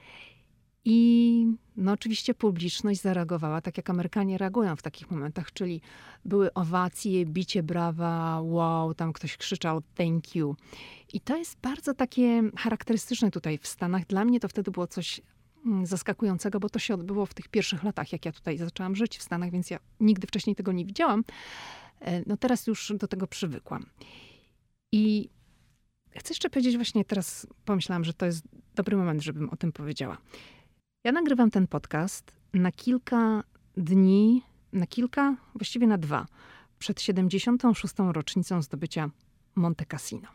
I 0.85 1.47
no 1.77 1.91
oczywiście 1.91 2.33
publiczność 2.33 3.01
zareagowała 3.01 3.61
tak, 3.61 3.77
jak 3.77 3.89
Amerykanie 3.89 4.37
reagują 4.37 4.75
w 4.75 4.81
takich 4.81 5.11
momentach, 5.11 5.53
czyli 5.53 5.81
były 6.25 6.53
owacje, 6.53 7.25
bicie 7.25 7.63
brawa, 7.63 8.41
wow, 8.41 8.93
tam 8.93 9.13
ktoś 9.13 9.37
krzyczał 9.37 9.81
thank 9.95 10.35
you. 10.35 10.55
I 11.13 11.19
to 11.19 11.37
jest 11.37 11.59
bardzo 11.61 11.93
takie 11.93 12.43
charakterystyczne 12.57 13.31
tutaj 13.31 13.57
w 13.57 13.67
Stanach. 13.67 14.05
Dla 14.05 14.25
mnie 14.25 14.39
to 14.39 14.47
wtedy 14.47 14.71
było 14.71 14.87
coś 14.87 15.21
zaskakującego, 15.83 16.59
bo 16.59 16.69
to 16.69 16.79
się 16.79 16.93
odbyło 16.93 17.25
w 17.25 17.33
tych 17.33 17.47
pierwszych 17.47 17.83
latach, 17.83 18.11
jak 18.11 18.25
ja 18.25 18.31
tutaj 18.31 18.57
zaczęłam 18.57 18.95
żyć 18.95 19.17
w 19.17 19.21
Stanach, 19.21 19.51
więc 19.51 19.69
ja 19.69 19.79
nigdy 19.99 20.27
wcześniej 20.27 20.55
tego 20.55 20.71
nie 20.71 20.85
widziałam. 20.85 21.23
E, 21.99 22.23
no 22.25 22.37
teraz 22.37 22.67
już 22.67 22.93
do 22.99 23.07
tego 23.07 23.27
przywykłam. 23.27 23.85
I 24.91 25.29
chcę 26.11 26.31
jeszcze 26.31 26.49
powiedzieć, 26.49 26.75
właśnie 26.75 27.05
teraz 27.05 27.47
pomyślałam, 27.65 28.03
że 28.03 28.13
to 28.13 28.25
jest 28.25 28.47
dobry 28.75 28.97
moment, 28.97 29.21
żebym 29.21 29.49
o 29.49 29.55
tym 29.55 29.71
powiedziała. 29.71 30.17
Ja 31.03 31.11
nagrywam 31.11 31.51
ten 31.51 31.67
podcast 31.67 32.35
na 32.53 32.71
kilka 32.71 33.43
dni, 33.77 34.41
na 34.73 34.87
kilka, 34.87 35.35
właściwie 35.55 35.87
na 35.87 35.97
dwa, 35.97 36.25
przed 36.79 37.01
76. 37.01 37.93
rocznicą 37.97 38.61
zdobycia 38.61 39.09
Monte 39.55 39.85
Cassino. 39.85 40.27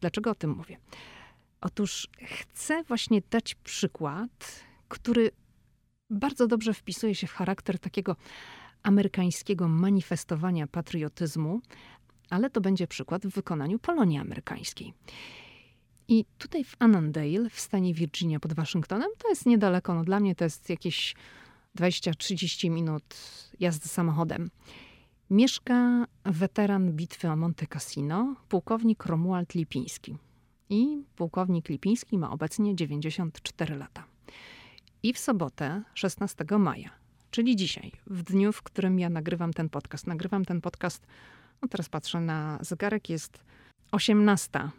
Dlaczego 0.00 0.30
o 0.30 0.34
tym 0.34 0.50
mówię? 0.50 0.76
Otóż 1.64 2.08
chcę 2.24 2.82
właśnie 2.82 3.22
dać 3.30 3.54
przykład, 3.54 4.64
który 4.88 5.30
bardzo 6.10 6.46
dobrze 6.46 6.74
wpisuje 6.74 7.14
się 7.14 7.26
w 7.26 7.32
charakter 7.32 7.78
takiego 7.78 8.16
amerykańskiego 8.82 9.68
manifestowania 9.68 10.66
patriotyzmu, 10.66 11.60
ale 12.30 12.50
to 12.50 12.60
będzie 12.60 12.86
przykład 12.86 13.26
w 13.26 13.30
wykonaniu 13.30 13.78
Polonii 13.78 14.18
amerykańskiej. 14.18 14.94
I 16.08 16.24
tutaj 16.38 16.64
w 16.64 16.76
Annandale, 16.78 17.50
w 17.50 17.60
stanie 17.60 17.94
Virginia 17.94 18.40
pod 18.40 18.52
Waszyngtonem, 18.52 19.10
to 19.18 19.28
jest 19.28 19.46
niedaleko, 19.46 19.94
no 19.94 20.04
dla 20.04 20.20
mnie 20.20 20.34
to 20.34 20.44
jest 20.44 20.70
jakieś 20.70 21.14
20-30 21.78 22.70
minut 22.70 23.04
jazdy 23.60 23.88
samochodem. 23.88 24.50
Mieszka 25.30 26.06
weteran 26.24 26.92
bitwy 26.92 27.28
o 27.28 27.36
Monte 27.36 27.66
Cassino, 27.66 28.36
pułkownik 28.48 29.06
Romuald 29.06 29.54
Lipiński. 29.54 30.16
I 30.70 31.04
pułkownik 31.16 31.68
Lipiński 31.68 32.18
ma 32.18 32.30
obecnie 32.30 32.76
94 32.76 33.76
lata. 33.76 34.04
I 35.02 35.12
w 35.12 35.18
sobotę, 35.18 35.82
16 35.94 36.44
maja, 36.58 36.90
czyli 37.30 37.56
dzisiaj, 37.56 37.92
w 38.06 38.22
dniu, 38.22 38.52
w 38.52 38.62
którym 38.62 38.98
ja 38.98 39.10
nagrywam 39.10 39.52
ten 39.52 39.68
podcast, 39.68 40.06
nagrywam 40.06 40.44
ten 40.44 40.60
podcast, 40.60 41.06
no 41.62 41.68
teraz 41.68 41.88
patrzę 41.88 42.20
na 42.20 42.58
zegarek, 42.60 43.10
jest 43.10 43.44
18, 43.92 44.70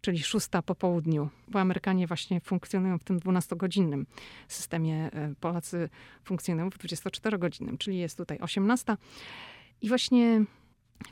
czyli 0.00 0.18
6 0.18 0.48
po 0.66 0.74
południu, 0.74 1.28
bo 1.48 1.60
Amerykanie 1.60 2.06
właśnie 2.06 2.40
funkcjonują 2.40 2.98
w 2.98 3.04
tym 3.04 3.20
12-godzinnym 3.20 4.06
systemie, 4.48 5.10
e, 5.12 5.34
Polacy 5.40 5.88
funkcjonują 6.24 6.70
w 6.70 6.78
24-godzinnym, 6.78 7.78
czyli 7.78 7.98
jest 7.98 8.16
tutaj 8.16 8.38
18. 8.38 8.96
I 9.82 9.88
właśnie 9.88 10.44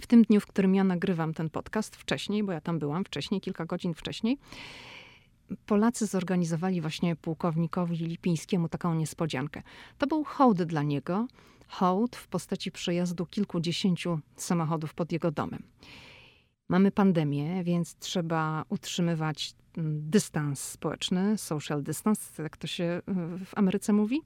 w 0.00 0.06
tym 0.06 0.22
dniu, 0.22 0.40
w 0.40 0.46
którym 0.46 0.74
ja 0.74 0.84
nagrywam 0.84 1.34
ten 1.34 1.50
podcast 1.50 1.96
wcześniej, 1.96 2.44
bo 2.44 2.52
ja 2.52 2.60
tam 2.60 2.78
byłam 2.78 3.04
wcześniej, 3.04 3.40
kilka 3.40 3.66
godzin 3.66 3.94
wcześniej, 3.94 4.38
Polacy 5.66 6.06
zorganizowali 6.06 6.80
właśnie 6.80 7.16
pułkownikowi 7.16 7.96
Lipińskiemu 7.96 8.68
taką 8.68 8.94
niespodziankę. 8.94 9.62
To 9.98 10.06
był 10.06 10.24
hołd 10.24 10.62
dla 10.62 10.82
niego, 10.82 11.26
hołd 11.68 12.16
w 12.16 12.28
postaci 12.28 12.72
przejazdu 12.72 13.26
kilkudziesięciu 13.26 14.18
samochodów 14.36 14.94
pod 14.94 15.12
jego 15.12 15.30
domem. 15.30 15.62
Mamy 16.68 16.90
pandemię, 16.90 17.64
więc 17.64 17.94
trzeba 17.94 18.64
utrzymywać 18.68 19.54
mm, 19.76 20.10
dystans 20.10 20.60
społeczny, 20.60 21.38
social 21.38 21.82
distance, 21.82 22.42
jak 22.42 22.56
to 22.56 22.66
się 22.66 23.02
w 23.44 23.58
Ameryce 23.58 23.92
mówi. 23.92 24.20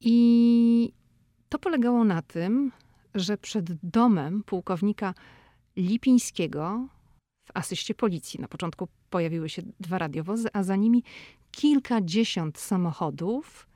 I 0.00 0.92
to 1.48 1.58
polegało 1.58 2.04
na 2.04 2.22
tym, 2.22 2.72
że 3.14 3.38
przed 3.38 3.72
domem 3.82 4.42
pułkownika 4.42 5.14
Lipińskiego 5.76 6.88
w 7.46 7.50
asyście 7.54 7.94
policji 7.94 8.40
na 8.40 8.48
początku 8.48 8.88
pojawiły 9.10 9.48
się 9.48 9.62
dwa 9.80 9.98
radiowozy, 9.98 10.48
a 10.52 10.62
za 10.62 10.76
nimi 10.76 11.02
kilkadziesiąt 11.50 12.58
samochodów. 12.58 13.66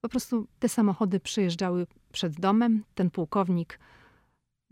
Po 0.00 0.08
prostu 0.08 0.46
te 0.58 0.68
samochody 0.68 1.20
przejeżdżały 1.20 1.86
przed 2.12 2.40
domem. 2.40 2.84
Ten 2.94 3.10
pułkownik 3.10 3.78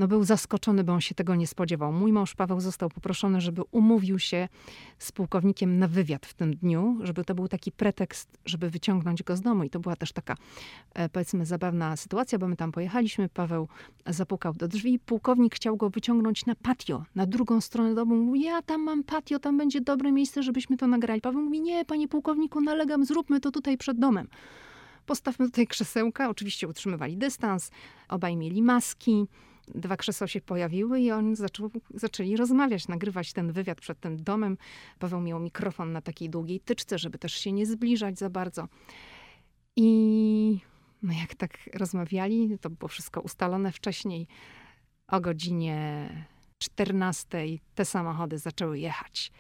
no 0.01 0.09
był 0.09 0.25
zaskoczony, 0.25 0.85
bo 0.85 0.93
on 0.93 1.01
się 1.01 1.15
tego 1.15 1.35
nie 1.35 1.47
spodziewał. 1.47 1.93
Mój 1.93 2.13
mąż 2.13 2.35
Paweł 2.35 2.61
został 2.61 2.89
poproszony, 2.89 3.41
żeby 3.41 3.63
umówił 3.71 4.19
się 4.19 4.49
z 4.99 5.13
pułkownikiem 5.13 5.79
na 5.79 5.89
wywiad 5.89 6.27
w 6.27 6.35
tym 6.35 6.57
dniu, 6.57 6.99
żeby 7.03 7.25
to 7.25 7.35
był 7.35 7.49
taki 7.49 7.73
pretekst, 7.73 8.39
żeby 8.45 8.71
wyciągnąć 8.71 9.23
go 9.23 9.37
z 9.37 9.41
domu. 9.41 9.65
I 9.65 9.71
to 9.71 9.81
była 9.81 9.97
też 9.97 10.13
taka, 10.13 10.37
e, 10.95 11.09
powiedzmy, 11.09 11.47
zabawna 11.47 11.97
sytuacja, 11.97 12.39
bo 12.39 12.49
my 12.49 12.57
tam 12.57 12.73
pojechaliśmy. 12.73 13.29
Paweł 13.29 13.69
zapukał 14.07 14.55
do 14.55 14.69
drzwi. 14.69 14.99
Pułkownik 14.99 15.55
chciał 15.55 15.77
go 15.77 15.91
wyciągnąć 15.91 16.47
na 16.47 16.55
patio, 16.55 17.05
na 17.15 17.27
drugą 17.27 17.61
stronę 17.61 17.95
domu. 17.95 18.17
Mówi, 18.17 18.43
ja 18.43 18.63
tam 18.63 18.83
mam 18.83 19.05
patio, 19.05 19.39
tam 19.39 19.59
będzie 19.59 19.81
dobre 19.81 20.13
miejsce, 20.13 20.43
żebyśmy 20.43 20.77
to 20.77 20.87
nagrali. 20.87 21.21
Paweł 21.21 21.43
mówi, 21.43 21.61
nie, 21.61 21.85
panie 21.85 22.09
pułkowniku, 22.09 22.61
nalegam, 22.61 23.05
zróbmy 23.05 23.41
to 23.41 23.51
tutaj 23.51 23.79
przed 23.79 23.99
domem 23.99 24.29
postawmy 25.07 25.47
tutaj 25.47 25.67
krzesełka. 25.67 26.29
Oczywiście 26.29 26.69
utrzymywali 26.69 27.17
dystans, 27.17 27.71
obaj 28.09 28.37
mieli 28.37 28.63
maski 28.63 29.27
dwa 29.75 29.97
krzesła 29.97 30.27
się 30.27 30.41
pojawiły 30.41 31.01
i 31.01 31.11
oni 31.11 31.35
zaczęli 31.95 32.37
rozmawiać, 32.37 32.89
nagrywać 32.89 33.33
ten 33.33 33.53
wywiad 33.53 33.81
przed 33.81 34.01
tym 34.01 34.23
domem. 34.23 34.59
Paweł 34.99 35.21
miał 35.21 35.41
mikrofon 35.41 35.93
na 35.93 36.01
takiej 36.01 36.31
długiej 36.31 36.61
tyczce, 36.61 36.99
żeby 36.99 37.19
też 37.19 37.35
się 37.35 37.53
nie 37.53 37.67
zbliżać 37.67 38.19
za 38.19 38.31
bardzo. 38.31 38.69
I 39.77 40.59
no 41.03 41.13
jak 41.21 41.35
tak 41.35 41.59
rozmawiali, 41.75 42.59
to 42.61 42.71
było 42.71 42.89
wszystko 42.89 43.21
ustalone 43.21 43.73
wcześniej. 43.73 44.27
O 45.09 45.21
godzinie 45.21 46.09
14 46.59 47.39
te 47.75 47.85
samochody 47.85 48.39
zaczęły 48.39 48.79
jechać. 48.79 49.33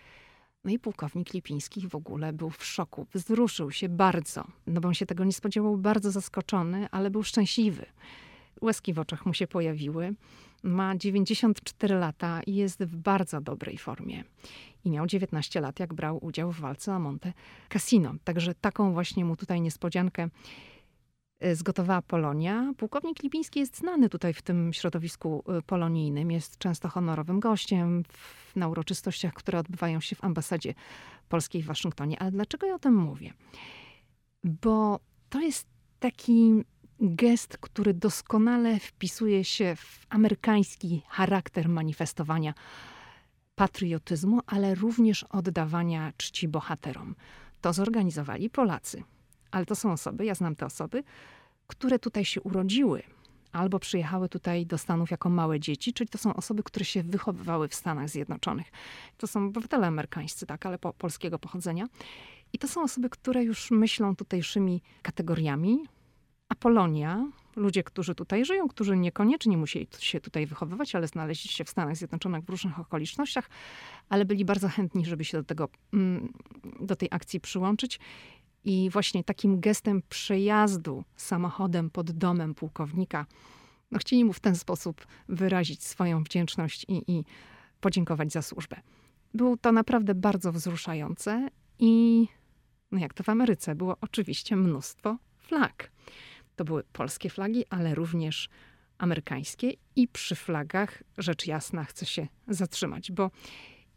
No 0.64 0.70
i 0.70 0.78
pułkownik 0.78 1.34
Lipiński 1.34 1.88
w 1.88 1.94
ogóle 1.94 2.32
był 2.32 2.50
w 2.50 2.64
szoku, 2.64 3.06
wzruszył 3.14 3.70
się 3.70 3.88
bardzo, 3.88 4.44
no 4.66 4.80
bo 4.80 4.88
on 4.88 4.94
się 4.94 5.06
tego 5.06 5.24
nie 5.24 5.32
spodziewał, 5.32 5.76
bardzo 5.76 6.10
zaskoczony, 6.10 6.88
ale 6.90 7.10
był 7.10 7.22
szczęśliwy 7.22 7.86
łezki 8.62 8.92
w 8.92 8.98
oczach 8.98 9.26
mu 9.26 9.34
się 9.34 9.46
pojawiły. 9.46 10.14
Ma 10.62 10.96
94 10.96 11.94
lata 11.94 12.42
i 12.42 12.54
jest 12.54 12.84
w 12.84 12.96
bardzo 12.96 13.40
dobrej 13.40 13.78
formie. 13.78 14.24
I 14.84 14.90
miał 14.90 15.06
19 15.06 15.60
lat, 15.60 15.80
jak 15.80 15.94
brał 15.94 16.24
udział 16.24 16.52
w 16.52 16.60
walce 16.60 16.94
o 16.94 16.98
Monte 16.98 17.32
Cassino. 17.68 18.14
Także 18.24 18.54
taką 18.54 18.92
właśnie 18.92 19.24
mu 19.24 19.36
tutaj 19.36 19.60
niespodziankę 19.60 20.28
e, 21.40 21.54
zgotowała 21.54 22.02
Polonia. 22.02 22.72
Pułkownik 22.76 23.22
Lipiński 23.22 23.60
jest 23.60 23.78
znany 23.78 24.08
tutaj 24.08 24.34
w 24.34 24.42
tym 24.42 24.72
środowisku 24.72 25.44
e, 25.48 25.62
polonijnym. 25.62 26.30
Jest 26.30 26.58
często 26.58 26.88
honorowym 26.88 27.40
gościem 27.40 28.02
w, 28.08 28.56
na 28.56 28.68
uroczystościach, 28.68 29.32
które 29.34 29.58
odbywają 29.58 30.00
się 30.00 30.16
w 30.16 30.24
ambasadzie 30.24 30.74
polskiej 31.28 31.62
w 31.62 31.66
Waszyngtonie. 31.66 32.18
Ale 32.18 32.30
dlaczego 32.30 32.66
ja 32.66 32.74
o 32.74 32.78
tym 32.78 32.94
mówię? 32.96 33.32
Bo 34.44 35.00
to 35.28 35.40
jest 35.40 35.66
taki 36.00 36.64
gest, 37.00 37.58
który 37.58 37.94
doskonale 37.94 38.78
wpisuje 38.78 39.44
się 39.44 39.76
w 39.76 40.06
amerykański 40.08 41.02
charakter 41.08 41.68
manifestowania 41.68 42.54
patriotyzmu, 43.54 44.40
ale 44.46 44.74
również 44.74 45.24
oddawania 45.24 46.12
czci 46.16 46.48
bohaterom. 46.48 47.14
To 47.60 47.72
zorganizowali 47.72 48.50
Polacy. 48.50 49.02
Ale 49.50 49.66
to 49.66 49.74
są 49.74 49.92
osoby, 49.92 50.24
ja 50.24 50.34
znam 50.34 50.56
te 50.56 50.66
osoby, 50.66 51.02
które 51.66 51.98
tutaj 51.98 52.24
się 52.24 52.40
urodziły 52.40 53.02
albo 53.52 53.78
przyjechały 53.78 54.28
tutaj 54.28 54.66
do 54.66 54.78
Stanów 54.78 55.10
jako 55.10 55.28
małe 55.28 55.60
dzieci, 55.60 55.92
czyli 55.92 56.08
to 56.08 56.18
są 56.18 56.34
osoby, 56.34 56.62
które 56.62 56.84
się 56.84 57.02
wychowywały 57.02 57.68
w 57.68 57.74
Stanach 57.74 58.08
Zjednoczonych. 58.08 58.66
To 59.16 59.26
są 59.26 59.46
obywatele 59.46 59.86
amerykańscy, 59.86 60.46
tak, 60.46 60.66
ale 60.66 60.78
po, 60.78 60.92
polskiego 60.92 61.38
pochodzenia. 61.38 61.86
I 62.52 62.58
to 62.58 62.68
są 62.68 62.82
osoby, 62.82 63.10
które 63.10 63.44
już 63.44 63.70
myślą 63.70 64.16
tutejszymi 64.16 64.82
kategoriami, 65.02 65.78
a 66.50 66.54
Polonia, 66.54 67.30
ludzie, 67.56 67.82
którzy 67.82 68.14
tutaj 68.14 68.44
żyją, 68.44 68.68
którzy 68.68 68.96
niekoniecznie 68.96 69.56
musieli 69.56 69.86
się 69.98 70.20
tutaj 70.20 70.46
wychowywać, 70.46 70.94
ale 70.94 71.08
znaleźli 71.08 71.50
się 71.50 71.64
w 71.64 71.70
Stanach 71.70 71.96
Zjednoczonych 71.96 72.44
w 72.44 72.48
różnych 72.48 72.80
okolicznościach, 72.80 73.50
ale 74.08 74.24
byli 74.24 74.44
bardzo 74.44 74.68
chętni, 74.68 75.06
żeby 75.06 75.24
się 75.24 75.38
do 75.38 75.44
tego, 75.44 75.68
mm, 75.92 76.32
do 76.80 76.96
tej 76.96 77.08
akcji 77.12 77.40
przyłączyć. 77.40 78.00
I 78.64 78.90
właśnie 78.92 79.24
takim 79.24 79.60
gestem 79.60 80.02
przejazdu 80.08 81.04
samochodem 81.16 81.90
pod 81.90 82.10
domem 82.10 82.54
pułkownika, 82.54 83.26
no 83.90 83.98
chcieli 83.98 84.24
mu 84.24 84.32
w 84.32 84.40
ten 84.40 84.56
sposób 84.56 85.06
wyrazić 85.28 85.84
swoją 85.84 86.24
wdzięczność 86.24 86.84
i, 86.88 87.12
i 87.12 87.24
podziękować 87.80 88.32
za 88.32 88.42
służbę. 88.42 88.80
Było 89.34 89.56
to 89.56 89.72
naprawdę 89.72 90.14
bardzo 90.14 90.52
wzruszające 90.52 91.48
i 91.78 92.26
no 92.92 92.98
jak 92.98 93.14
to 93.14 93.22
w 93.22 93.28
Ameryce, 93.28 93.74
było 93.74 93.96
oczywiście 94.00 94.56
mnóstwo 94.56 95.16
flag. 95.38 95.90
To 96.60 96.64
były 96.64 96.84
polskie 96.84 97.30
flagi, 97.30 97.64
ale 97.70 97.94
również 97.94 98.48
amerykańskie 98.98 99.72
i 99.96 100.08
przy 100.08 100.34
flagach 100.34 101.02
rzecz 101.18 101.46
jasna 101.46 101.84
chce 101.84 102.06
się 102.06 102.26
zatrzymać, 102.48 103.12
bo 103.12 103.30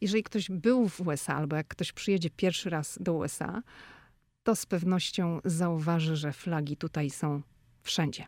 jeżeli 0.01 0.23
ktoś 0.23 0.49
był 0.49 0.89
w 0.89 1.01
USA 1.01 1.35
albo 1.35 1.55
jak 1.55 1.67
ktoś 1.67 1.91
przyjedzie 1.91 2.29
pierwszy 2.29 2.69
raz 2.69 2.97
do 3.01 3.13
USA, 3.13 3.61
to 4.43 4.55
z 4.55 4.65
pewnością 4.65 5.39
zauważy, 5.45 6.15
że 6.15 6.33
flagi 6.33 6.77
tutaj 6.77 7.09
są 7.09 7.41
wszędzie. 7.81 8.25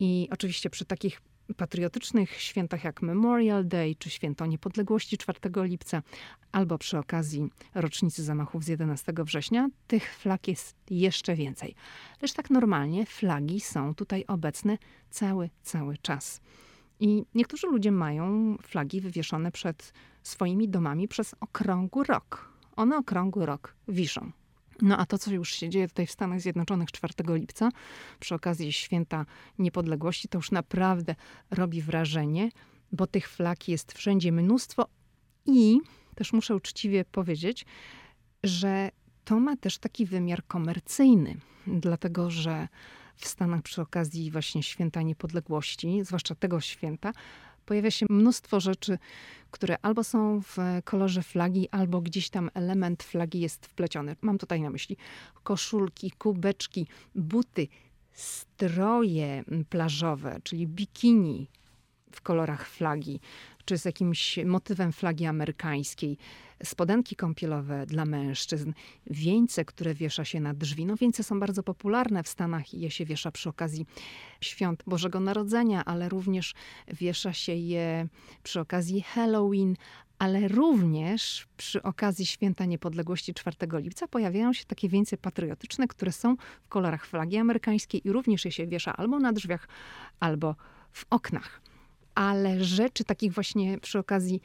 I 0.00 0.28
oczywiście 0.30 0.70
przy 0.70 0.84
takich 0.84 1.20
patriotycznych 1.56 2.40
świętach 2.40 2.84
jak 2.84 3.02
Memorial 3.02 3.68
Day 3.68 3.94
czy 3.98 4.10
Święto 4.10 4.46
Niepodległości 4.46 5.18
4 5.18 5.38
lipca, 5.56 6.02
albo 6.52 6.78
przy 6.78 6.98
okazji 6.98 7.48
rocznicy 7.74 8.22
zamachów 8.22 8.64
z 8.64 8.68
11 8.68 9.12
września, 9.18 9.68
tych 9.86 10.14
flag 10.14 10.48
jest 10.48 10.76
jeszcze 10.90 11.34
więcej. 11.34 11.74
Lecz 12.22 12.32
tak 12.32 12.50
normalnie 12.50 13.06
flagi 13.06 13.60
są 13.60 13.94
tutaj 13.94 14.24
obecne 14.28 14.78
cały, 15.10 15.50
cały 15.62 15.98
czas. 15.98 16.40
I 17.00 17.24
niektórzy 17.34 17.66
ludzie 17.66 17.92
mają 17.92 18.56
flagi 18.62 19.00
wywieszone 19.00 19.52
przed 19.52 19.92
swoimi 20.22 20.68
domami 20.68 21.08
przez 21.08 21.34
okrągły 21.40 22.04
rok. 22.04 22.52
One 22.76 22.96
okrągły 22.96 23.46
rok 23.46 23.74
wiszą. 23.88 24.32
No 24.82 24.96
a 24.98 25.06
to, 25.06 25.18
co 25.18 25.30
już 25.30 25.50
się 25.50 25.68
dzieje 25.68 25.88
tutaj 25.88 26.06
w 26.06 26.10
Stanach 26.10 26.40
Zjednoczonych 26.40 26.92
4 26.92 27.14
lipca, 27.28 27.68
przy 28.20 28.34
okazji 28.34 28.72
święta 28.72 29.26
niepodległości, 29.58 30.28
to 30.28 30.38
już 30.38 30.50
naprawdę 30.50 31.14
robi 31.50 31.82
wrażenie, 31.82 32.50
bo 32.92 33.06
tych 33.06 33.28
flag 33.28 33.68
jest 33.68 33.92
wszędzie 33.92 34.32
mnóstwo 34.32 34.88
i 35.46 35.80
też 36.14 36.32
muszę 36.32 36.56
uczciwie 36.56 37.04
powiedzieć, 37.04 37.66
że 38.44 38.90
to 39.24 39.40
ma 39.40 39.56
też 39.56 39.78
taki 39.78 40.06
wymiar 40.06 40.46
komercyjny, 40.46 41.36
dlatego 41.66 42.30
że 42.30 42.68
w 43.16 43.28
Stanach 43.28 43.62
przy 43.62 43.82
okazji 43.82 44.30
właśnie 44.30 44.62
święta 44.62 45.02
niepodległości, 45.02 46.04
zwłaszcza 46.04 46.34
tego 46.34 46.60
święta, 46.60 47.12
pojawia 47.66 47.90
się 47.90 48.06
mnóstwo 48.10 48.60
rzeczy, 48.60 48.98
które 49.50 49.76
albo 49.82 50.04
są 50.04 50.40
w 50.40 50.56
kolorze 50.84 51.22
flagi, 51.22 51.68
albo 51.70 52.00
gdzieś 52.00 52.30
tam 52.30 52.50
element 52.54 53.02
flagi 53.02 53.40
jest 53.40 53.66
wpleciony. 53.66 54.16
Mam 54.20 54.38
tutaj 54.38 54.60
na 54.60 54.70
myśli 54.70 54.96
koszulki, 55.42 56.10
kubeczki, 56.10 56.86
buty, 57.14 57.68
stroje 58.12 59.44
plażowe, 59.68 60.40
czyli 60.42 60.66
bikini 60.66 61.48
w 62.12 62.20
kolorach 62.20 62.68
flagi, 62.68 63.20
czy 63.64 63.78
z 63.78 63.84
jakimś 63.84 64.38
motywem 64.44 64.92
flagi 64.92 65.26
amerykańskiej, 65.26 66.18
spodenki 66.64 67.16
kąpielowe 67.16 67.86
dla 67.86 68.04
mężczyzn, 68.04 68.72
wieńce, 69.06 69.64
które 69.64 69.94
wiesza 69.94 70.24
się 70.24 70.40
na 70.40 70.54
drzwi. 70.54 70.86
No 70.86 70.96
wieńce 70.96 71.22
są 71.22 71.40
bardzo 71.40 71.62
popularne 71.62 72.22
w 72.22 72.28
Stanach 72.28 72.74
i 72.74 72.80
je 72.80 72.90
się 72.90 73.04
wiesza 73.04 73.30
przy 73.30 73.48
okazji 73.48 73.86
świąt 74.40 74.82
Bożego 74.86 75.20
Narodzenia, 75.20 75.84
ale 75.84 76.08
również 76.08 76.54
wiesza 76.88 77.32
się 77.32 77.54
je 77.54 78.08
przy 78.42 78.60
okazji 78.60 79.02
Halloween, 79.02 79.76
ale 80.18 80.48
również 80.48 81.46
przy 81.56 81.82
okazji 81.82 82.26
Święta 82.26 82.64
Niepodległości 82.64 83.34
4 83.34 83.56
lipca 83.72 84.08
pojawiają 84.08 84.52
się 84.52 84.64
takie 84.64 84.88
wieńce 84.88 85.16
patriotyczne, 85.16 85.88
które 85.88 86.12
są 86.12 86.36
w 86.64 86.68
kolorach 86.68 87.06
flagi 87.06 87.36
amerykańskiej 87.36 88.08
i 88.08 88.12
również 88.12 88.44
je 88.44 88.52
się 88.52 88.66
wiesza 88.66 88.96
albo 88.96 89.18
na 89.18 89.32
drzwiach, 89.32 89.68
albo 90.20 90.56
w 90.92 91.06
oknach 91.10 91.60
ale 92.16 92.64
rzeczy 92.64 93.04
takich 93.04 93.32
właśnie 93.32 93.78
przy 93.78 93.98
okazji 93.98 94.40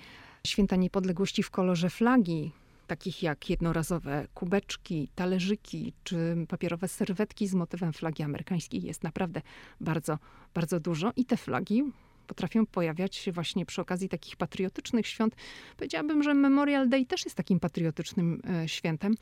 Święta 0.47 0.75
Niepodległości 0.75 1.43
w 1.43 1.51
kolorze 1.51 1.89
flagi, 1.89 2.51
takich 2.87 3.23
jak 3.23 3.49
jednorazowe 3.49 4.27
kubeczki, 4.33 5.09
talerzyki 5.15 5.93
czy 6.03 6.45
papierowe 6.49 6.87
serwetki 6.87 7.47
z 7.47 7.53
motywem 7.53 7.93
flagi 7.93 8.23
amerykańskiej 8.23 8.83
jest 8.83 9.03
naprawdę 9.03 9.41
bardzo, 9.81 10.17
bardzo 10.53 10.79
dużo 10.79 11.11
i 11.15 11.25
te 11.25 11.37
flagi 11.37 11.83
potrafią 12.27 12.65
pojawiać 12.65 13.15
się 13.15 13.31
właśnie 13.31 13.65
przy 13.65 13.81
okazji 13.81 14.09
takich 14.09 14.35
patriotycznych 14.35 15.07
świąt. 15.07 15.35
Powiedziałabym, 15.77 16.23
że 16.23 16.33
Memorial 16.33 16.89
Day 16.89 17.05
też 17.05 17.25
jest 17.25 17.37
takim 17.37 17.59
patriotycznym 17.59 18.41
e, 18.49 18.67
świętem. 18.67 19.15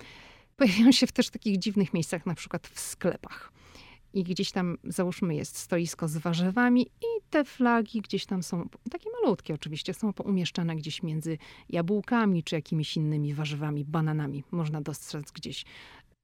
Pojawiają 0.58 0.92
się 0.92 1.08
w 1.08 1.12
też 1.12 1.30
takich 1.30 1.58
dziwnych 1.58 1.94
miejscach, 1.94 2.26
na 2.26 2.36
przykład 2.36 2.68
w 2.68 2.80
sklepach 2.80 3.52
i 4.14 4.24
gdzieś 4.24 4.52
tam, 4.52 4.78
załóżmy, 4.84 5.36
jest 5.36 5.58
stoisko 5.58 6.08
z 6.08 6.18
warzywami 6.18 6.82
i 6.82 7.22
te 7.30 7.46
flagi 7.46 8.02
gdzieś 8.02 8.26
tam 8.26 8.44
są, 8.44 8.70
takie 8.92 9.10
malutkie 9.22 9.54
oczywiście, 9.54 9.94
są 9.94 10.12
umieszczane 10.24 10.76
gdzieś 10.76 11.04
między 11.04 11.38
jabłkami 11.70 12.44
czy 12.44 12.56
jakimiś 12.56 12.98
innymi 12.98 13.34
warzywami, 13.34 13.86
bananami. 13.86 14.44
Można 14.52 14.82
dostrzec 14.82 15.32
gdzieś 15.32 15.66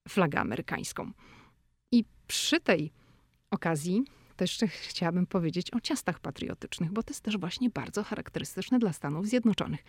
flagę 0.08 0.40
amerykańską. 0.40 1.12
I 1.92 2.06
przy 2.28 2.60
tej 2.60 2.92
okazji 3.52 4.04
też 4.36 4.60
chciałabym 4.68 5.28
powiedzieć 5.28 5.74
o 5.74 5.80
ciastach 5.80 6.20
patriotycznych, 6.20 6.92
bo 6.92 7.04
to 7.04 7.12
jest 7.12 7.22
też 7.22 7.38
właśnie 7.38 7.70
bardzo 7.70 8.04
charakterystyczne 8.04 8.80
dla 8.80 8.94
Stanów 8.94 9.28
Zjednoczonych. 9.28 9.84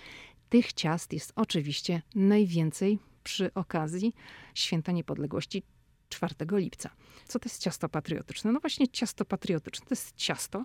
Tych 0.48 0.72
ciast 0.72 1.12
jest 1.12 1.32
oczywiście 1.36 2.02
najwięcej 2.14 2.98
przy 3.24 3.54
okazji 3.54 4.14
Święta 4.54 4.92
Niepodległości 4.92 5.62
4 6.08 6.34
lipca. 6.52 6.90
Co 7.28 7.38
to 7.38 7.48
jest 7.48 7.62
ciasto 7.62 7.88
patriotyczne? 7.88 8.52
No 8.52 8.60
właśnie 8.60 8.88
ciasto 8.88 9.24
patriotyczne 9.24 9.86
to 9.86 9.92
jest 9.92 10.16
ciasto, 10.16 10.64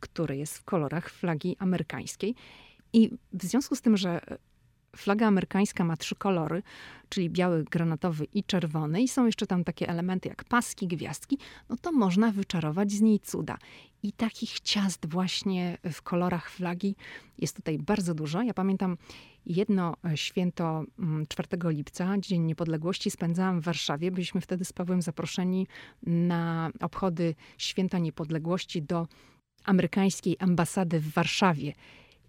które 0.00 0.36
jest 0.36 0.58
w 0.58 0.64
kolorach 0.64 1.10
flagi 1.10 1.56
amerykańskiej. 1.58 2.34
I 2.92 3.10
w 3.32 3.44
związku 3.44 3.76
z 3.76 3.80
tym, 3.80 3.96
że 3.96 4.20
flaga 4.96 5.26
amerykańska 5.26 5.84
ma 5.84 5.96
trzy 5.96 6.14
kolory, 6.14 6.62
czyli 7.08 7.30
biały, 7.30 7.64
granatowy 7.64 8.24
i 8.24 8.44
czerwony, 8.44 9.02
i 9.02 9.08
są 9.08 9.26
jeszcze 9.26 9.46
tam 9.46 9.64
takie 9.64 9.88
elementy 9.88 10.28
jak 10.28 10.44
paski, 10.44 10.86
gwiazdki, 10.86 11.38
no 11.68 11.76
to 11.76 11.92
można 11.92 12.32
wyczarować 12.32 12.92
z 12.92 13.00
niej 13.00 13.20
cuda. 13.20 13.58
I 14.02 14.12
takich 14.12 14.60
ciast 14.60 15.06
właśnie 15.06 15.78
w 15.92 16.02
kolorach 16.02 16.50
flagi 16.50 16.96
jest 17.38 17.56
tutaj 17.56 17.78
bardzo 17.78 18.14
dużo. 18.14 18.42
Ja 18.42 18.54
pamiętam 18.54 18.96
jedno 19.46 19.96
e, 20.04 20.16
święto 20.16 20.84
4 21.28 21.48
mm, 21.52 21.76
lipca, 21.76 22.14
Dzień 22.18 22.42
Niepodległości, 22.42 23.10
spędzałam 23.10 23.60
w 23.60 23.64
Warszawie. 23.64 24.10
Byliśmy 24.10 24.40
wtedy 24.40 24.64
z 24.64 24.72
Pawłem 24.72 25.02
zaproszeni 25.02 25.66
na 26.02 26.70
obchody 26.80 27.34
Święta 27.58 27.98
Niepodległości 27.98 28.82
do 28.82 29.06
amerykańskiej 29.64 30.36
ambasady 30.38 31.00
w 31.00 31.12
Warszawie. 31.12 31.72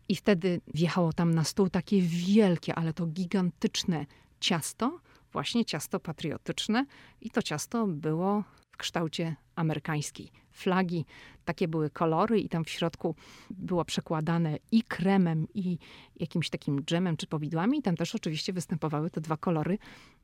I 0.09 0.15
wtedy 0.15 0.61
wjechało 0.73 1.13
tam 1.13 1.33
na 1.33 1.43
stół 1.43 1.69
takie 1.69 2.01
wielkie, 2.01 2.75
ale 2.75 2.93
to 2.93 3.05
gigantyczne 3.05 4.05
ciasto, 4.39 4.99
właśnie 5.31 5.65
ciasto 5.65 5.99
patriotyczne. 5.99 6.85
I 7.21 7.29
to 7.29 7.41
ciasto 7.41 7.87
było 7.87 8.43
w 8.71 8.77
kształcie 8.77 9.35
amerykańskiej 9.55 10.31
flagi. 10.51 11.05
Takie 11.45 11.67
były 11.67 11.89
kolory 11.89 12.39
i 12.39 12.49
tam 12.49 12.63
w 12.63 12.69
środku 12.69 13.15
było 13.49 13.85
przekładane 13.85 14.57
i 14.71 14.83
kremem, 14.83 15.47
i 15.53 15.77
jakimś 16.15 16.49
takim 16.49 16.83
dżemem 16.85 17.17
czy 17.17 17.27
powidłami. 17.27 17.79
I 17.79 17.81
tam 17.81 17.95
też 17.95 18.15
oczywiście 18.15 18.53
występowały 18.53 19.09
te 19.09 19.21
dwa 19.21 19.37
kolory. 19.37 19.77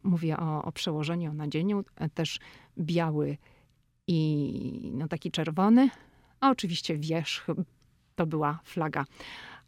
Mówię 0.03 0.37
o, 0.37 0.63
o 0.63 0.71
przełożeniu, 0.71 1.31
o 1.31 1.33
nadzieniu. 1.33 1.83
Też 2.13 2.39
biały 2.77 3.37
i 4.07 4.91
no 4.93 5.07
taki 5.07 5.31
czerwony. 5.31 5.89
A 6.39 6.49
oczywiście 6.49 6.97
wierzch 6.97 7.47
to 8.15 8.25
była 8.25 8.59
flaga 8.63 9.05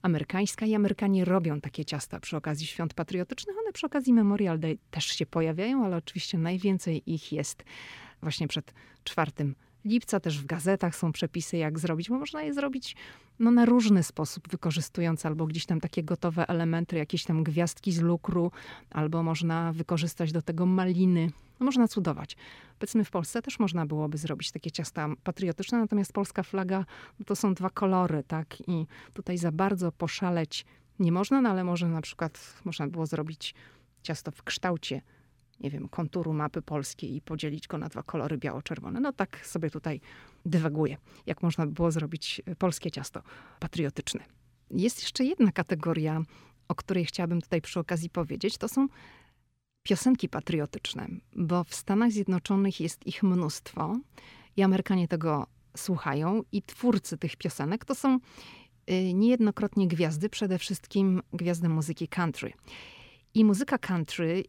amerykańska 0.02 0.66
i 0.66 0.76
Amerykanie 0.76 1.26
robią 1.26 1.62
takie 1.62 1.86
ciasta 1.86 2.20
przy 2.20 2.38
okazji 2.38 2.68
świąt 2.68 2.94
patriotycznych. 2.94 3.58
One 3.58 3.72
przy 3.74 3.86
okazji 3.86 4.14
Memorial 4.14 4.60
Day 4.60 4.78
też 4.92 5.06
się 5.06 5.26
pojawiają, 5.26 5.86
ale 5.86 5.98
oczywiście 5.98 6.38
najwięcej 6.38 7.14
ich 7.14 7.32
jest 7.32 7.64
właśnie 8.22 8.48
przed 8.48 8.74
4 9.04 9.32
lipca. 9.86 10.20
Też 10.20 10.40
w 10.40 10.46
gazetach 10.46 10.96
są 10.96 11.12
przepisy, 11.12 11.58
jak 11.58 11.80
zrobić, 11.80 12.10
bo 12.10 12.20
można 12.20 12.44
je 12.44 12.54
zrobić 12.54 12.96
no, 13.40 13.52
na 13.52 13.66
różny 13.66 14.04
sposób, 14.04 14.50
wykorzystując 14.50 15.26
albo 15.26 15.48
gdzieś 15.48 15.66
tam 15.66 15.80
takie 15.80 16.04
gotowe 16.04 16.48
elementy, 16.48 16.98
jakieś 16.98 17.24
tam 17.24 17.44
gwiazdki 17.44 17.92
z 17.92 18.02
lukru, 18.02 18.52
albo 18.90 19.24
można 19.24 19.74
wykorzystać 19.74 20.32
do 20.32 20.42
tego 20.42 20.66
maliny. 20.66 21.32
No, 21.60 21.66
można 21.66 21.88
cudować. 21.88 22.38
Powiedzmy, 22.80 23.04
w 23.04 23.12
Polsce 23.12 23.42
też 23.42 23.60
można 23.60 23.86
byłoby 23.86 24.18
zrobić 24.18 24.52
takie 24.52 24.72
ciasta 24.72 25.08
patriotyczne, 25.24 25.80
natomiast 25.80 26.14
polska 26.14 26.44
flaga 26.44 26.86
no, 27.20 27.26
to 27.26 27.36
są 27.36 27.54
dwa 27.54 27.70
kolory, 27.70 28.24
tak? 28.28 28.70
I 28.70 28.88
tutaj 29.14 29.38
za 29.38 29.52
bardzo 29.52 29.92
poszaleć 29.92 30.66
nie 31.00 31.12
można, 31.12 31.42
no, 31.42 31.50
ale 31.50 31.64
może 31.64 31.88
na 31.88 32.02
przykład 32.02 32.54
można 32.66 32.88
było 32.88 33.06
zrobić 33.06 33.56
ciasto 34.04 34.32
w 34.32 34.44
kształcie 34.44 35.02
nie 35.62 35.70
wiem, 35.70 35.90
konturu 35.90 36.34
mapy 36.34 36.62
polskiej 36.62 37.16
i 37.16 37.22
podzielić 37.22 37.68
go 37.68 37.78
na 37.78 37.90
dwa 37.90 38.04
kolory 38.04 38.38
biało-czerwone. 38.38 39.00
No 39.00 39.14
tak 39.14 39.46
sobie 39.46 39.70
tutaj 39.70 40.02
dywaguję, 40.46 40.98
jak 41.26 41.44
można 41.44 41.66
by 41.66 41.72
było 41.72 41.92
zrobić 41.92 42.42
polskie 42.58 42.92
ciasto 42.92 43.22
patriotyczne. 43.60 44.24
Jest 44.72 45.02
jeszcze 45.02 45.24
jedna 45.26 45.52
kategoria, 45.52 46.22
o 46.68 46.76
której 46.76 47.06
chciałabym 47.06 47.42
tutaj 47.42 47.62
przy 47.62 47.80
okazji 47.80 48.10
powiedzieć. 48.10 48.58
To 48.58 48.68
są 48.68 48.88
piosenki 49.84 50.30
patriotyczne, 50.30 51.08
bo 51.36 51.64
w 51.64 51.76
Stanach 51.76 52.12
Zjednoczonych 52.12 52.82
jest 52.82 53.08
ich 53.08 53.24
mnóstwo 53.24 53.98
i 54.58 54.64
Amerykanie 54.64 55.08
tego 55.08 55.48
słuchają 55.78 56.42
i 56.52 56.62
twórcy 56.62 57.18
tych 57.18 57.36
piosenek 57.36 57.86
to 57.86 57.96
są 57.96 58.20
y, 58.90 59.14
niejednokrotnie 59.14 59.88
gwiazdy, 59.88 60.30
przede 60.30 60.58
wszystkim 60.58 61.22
gwiazdy 61.34 61.70
muzyki 61.70 62.08
country. 62.08 62.54
I 63.34 63.46
muzyka 63.46 63.78
country 63.78 64.44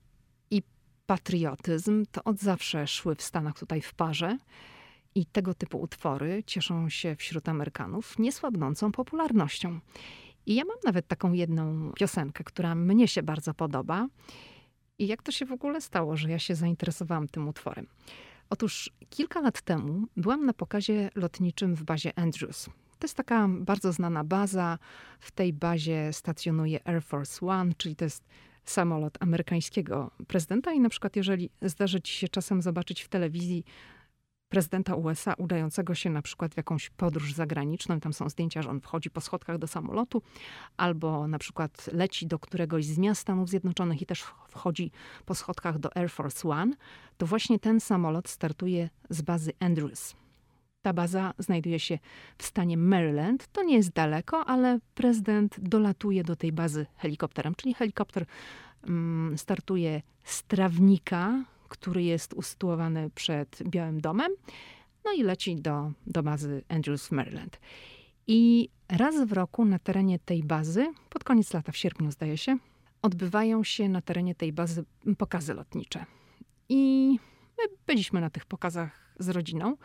patriotyzm 1.07 2.05
to 2.13 2.25
od 2.25 2.39
zawsze 2.39 2.87
szły 2.87 3.15
w 3.15 3.23
Stanach 3.23 3.59
tutaj 3.59 3.81
w 3.81 3.95
parze. 3.95 4.39
I 5.15 5.27
tego 5.27 5.55
typu 5.55 5.81
utwory 5.81 6.43
cieszą 6.47 6.89
się 6.89 7.17
wśród 7.17 7.49
Amerykanów 7.49 8.19
niesłabnącą 8.19 8.93
popularnością. 8.93 9.81
I 10.47 10.55
ja 10.55 10.65
mam 10.65 10.77
nawet 10.85 11.09
taką 11.09 11.33
jedną 11.33 11.93
piosenkę, 11.93 12.45
która 12.45 12.75
mnie 12.75 13.09
się 13.09 13.23
bardzo 13.23 13.55
podoba. 13.55 14.09
I 14.99 15.07
jak 15.07 15.23
to 15.23 15.33
się 15.33 15.47
w 15.47 15.53
ogóle 15.53 15.81
stało, 15.81 16.17
że 16.17 16.31
ja 16.31 16.39
się 16.39 16.55
zainteresowałam 16.55 17.29
tym 17.29 17.49
utworem? 17.49 17.87
Otóż 18.51 18.91
kilka 19.11 19.41
lat 19.41 19.63
temu 19.63 20.07
byłam 20.17 20.47
na 20.47 20.53
pokazie 20.53 21.11
lotniczym 21.15 21.75
w 21.75 21.85
bazie 21.85 22.19
Andrews. 22.19 22.65
To 22.99 23.05
jest 23.05 23.17
taka 23.17 23.49
bardzo 23.49 23.93
znana 23.93 24.25
baza. 24.25 24.79
W 25.21 25.31
tej 25.31 25.53
bazie 25.53 26.13
stacjonuje 26.13 26.89
Air 26.89 27.03
Force 27.03 27.47
One, 27.47 27.73
czyli 27.77 27.97
to 27.97 28.05
jest 28.05 28.25
samolot 28.65 29.19
amerykańskiego 29.21 30.11
prezydenta. 30.27 30.73
I 30.73 30.81
na 30.81 30.89
przykład, 30.89 31.17
jeżeli 31.17 31.51
zdarzy 31.63 32.01
ci 32.01 32.13
się 32.13 32.29
czasem 32.29 32.63
zobaczyć 32.63 33.03
w 33.03 33.09
telewizji 33.09 33.65
prezydenta 34.53 34.95
USA 34.95 35.35
udającego 35.39 35.95
się 35.95 36.11
na 36.11 36.23
przykład 36.23 36.55
w 36.55 36.57
jakąś 36.57 36.91
podróż 36.91 37.33
zagraniczną, 37.33 38.01
tam 38.01 38.13
są 38.13 38.29
zdjęcia, 38.29 38.63
że 38.63 38.71
on 38.71 38.81
wchodzi 38.81 39.11
po 39.11 39.21
schodkach 39.21 39.59
do 39.59 39.67
samolotu, 39.67 40.23
albo 40.77 41.29
na 41.29 41.39
przykład 41.39 41.91
leci 41.93 42.27
do 42.27 42.39
któregoś 42.39 42.85
z 42.85 42.99
miast 42.99 43.21
Stanów 43.21 43.49
Zjednoczonych 43.49 44.03
i 44.03 44.07
też 44.07 44.25
wchodzi 44.49 44.91
po 45.27 45.35
schodkach 45.35 45.79
do 45.79 45.97
Air 45.97 46.11
Force 46.11 46.49
One, 46.49 46.77
to 47.17 47.27
właśnie 47.27 47.59
ten 47.59 47.81
samolot 47.81 48.29
startuje 48.29 48.91
z 49.11 49.23
bazy 49.23 49.53
Andrews. 49.61 50.22
Ta 50.83 50.93
baza 50.93 51.35
znajduje 51.39 51.81
się 51.81 51.99
w 52.39 52.43
stanie 52.43 52.77
Maryland. 52.77 53.49
To 53.53 53.63
nie 53.63 53.77
jest 53.77 53.93
daleko, 53.93 54.45
ale 54.47 54.79
prezydent 54.95 55.61
dolatuje 55.61 56.25
do 56.25 56.37
tej 56.37 56.53
bazy 56.53 56.87
helikopterem, 56.97 57.55
czyli 57.55 57.75
helikopter 57.75 58.27
mm, 58.89 59.39
startuje 59.39 60.03
z 60.25 60.43
trawnika, 60.43 61.45
który 61.69 62.03
jest 62.03 62.35
usytuowany 62.35 63.11
przed 63.11 63.63
Białym 63.69 64.01
Domem, 64.01 64.33
no 65.05 65.13
i 65.13 65.23
leci 65.23 65.57
do, 65.57 65.93
do 66.07 66.23
bazy 66.23 66.63
Andrews 66.69 67.07
w 67.07 67.13
Maryland. 67.13 67.61
I 68.27 68.69
raz 68.89 69.25
w 69.27 69.33
roku 69.33 69.65
na 69.65 69.79
terenie 69.79 70.19
tej 70.19 70.43
bazy, 70.43 70.93
pod 71.11 71.25
koniec 71.25 71.55
lata, 71.55 71.73
w 71.73 71.77
sierpniu 71.77 72.11
zdaje 72.11 72.39
się, 72.39 72.59
odbywają 73.03 73.65
się 73.65 73.89
na 73.89 74.01
terenie 74.01 74.35
tej 74.35 74.53
bazy 74.53 74.85
pokazy 75.19 75.55
lotnicze. 75.55 76.07
I 76.69 77.11
my 77.59 77.65
byliśmy 77.87 78.21
na 78.21 78.31
tych 78.31 78.45
pokazach 78.45 79.15
z 79.19 79.29
rodziną. 79.29 79.77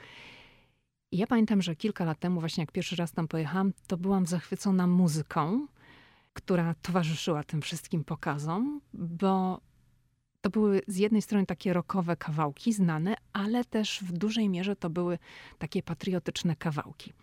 Ja 1.11 1.27
pamiętam, 1.27 1.61
że 1.61 1.75
kilka 1.75 2.05
lat 2.05 2.19
temu, 2.19 2.39
właśnie 2.39 2.61
jak 2.61 2.71
pierwszy 2.71 2.95
raz 2.95 3.11
tam 3.11 3.27
pojechałam, 3.27 3.73
to 3.87 3.97
byłam 3.97 4.25
zachwycona 4.25 4.87
muzyką, 4.87 5.67
która 6.33 6.75
towarzyszyła 6.81 7.43
tym 7.43 7.61
wszystkim 7.61 8.03
pokazom, 8.03 8.81
bo 8.93 9.61
to 10.41 10.49
były 10.49 10.81
z 10.87 10.97
jednej 10.97 11.21
strony 11.21 11.45
takie 11.45 11.73
rockowe 11.73 12.15
kawałki 12.15 12.73
znane, 12.73 13.15
ale 13.33 13.65
też 13.65 13.99
w 14.01 14.11
dużej 14.11 14.49
mierze 14.49 14.75
to 14.75 14.89
były 14.89 15.19
takie 15.57 15.83
patriotyczne 15.83 16.55
kawałki. 16.55 17.13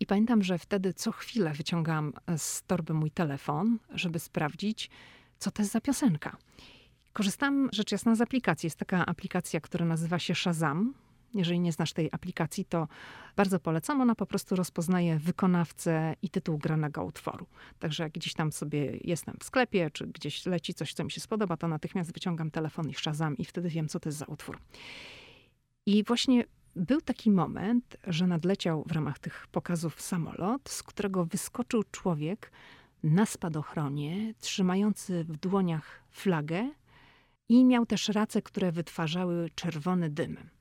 I 0.00 0.06
pamiętam, 0.06 0.42
że 0.42 0.58
wtedy 0.58 0.94
co 0.94 1.12
chwilę 1.12 1.52
wyciągałam 1.52 2.12
z 2.36 2.62
torby 2.62 2.94
mój 2.94 3.10
telefon, 3.10 3.78
żeby 3.90 4.18
sprawdzić, 4.18 4.90
co 5.38 5.50
to 5.50 5.62
jest 5.62 5.72
za 5.72 5.80
piosenka. 5.80 6.36
Korzystam 7.12 7.68
rzecz 7.72 7.92
jasna 7.92 8.14
z 8.14 8.20
aplikacji. 8.20 8.66
Jest 8.66 8.78
taka 8.78 9.06
aplikacja, 9.06 9.60
która 9.60 9.86
nazywa 9.86 10.18
się 10.18 10.34
Shazam. 10.34 10.94
Jeżeli 11.34 11.60
nie 11.60 11.72
znasz 11.72 11.92
tej 11.92 12.08
aplikacji, 12.12 12.64
to 12.64 12.88
bardzo 13.36 13.60
polecam. 13.60 14.00
Ona 14.00 14.14
po 14.14 14.26
prostu 14.26 14.56
rozpoznaje 14.56 15.18
wykonawcę 15.18 16.14
i 16.22 16.30
tytuł 16.30 16.58
granego 16.58 17.04
utworu. 17.04 17.46
Także 17.78 18.02
jak 18.02 18.12
gdzieś 18.12 18.34
tam 18.34 18.52
sobie 18.52 18.98
jestem 19.00 19.36
w 19.40 19.44
sklepie, 19.44 19.90
czy 19.90 20.06
gdzieś 20.06 20.46
leci 20.46 20.74
coś, 20.74 20.94
co 20.94 21.04
mi 21.04 21.10
się 21.10 21.20
spodoba, 21.20 21.56
to 21.56 21.68
natychmiast 21.68 22.12
wyciągam 22.12 22.50
telefon 22.50 22.88
i 22.88 22.94
szazam 22.94 23.36
i 23.36 23.44
wtedy 23.44 23.68
wiem, 23.68 23.88
co 23.88 24.00
to 24.00 24.08
jest 24.08 24.18
za 24.18 24.26
utwór. 24.26 24.58
I 25.86 26.04
właśnie 26.04 26.44
był 26.76 27.00
taki 27.00 27.30
moment, 27.30 27.96
że 28.06 28.26
nadleciał 28.26 28.84
w 28.86 28.92
ramach 28.92 29.18
tych 29.18 29.46
pokazów 29.46 30.00
samolot, 30.00 30.68
z 30.68 30.82
którego 30.82 31.24
wyskoczył 31.24 31.82
człowiek 31.90 32.52
na 33.02 33.26
spadochronie, 33.26 34.34
trzymający 34.40 35.24
w 35.24 35.36
dłoniach 35.36 36.02
flagę 36.10 36.70
i 37.48 37.64
miał 37.64 37.86
też 37.86 38.08
race, 38.08 38.42
które 38.42 38.72
wytwarzały 38.72 39.50
czerwony 39.54 40.10
dym. 40.10 40.57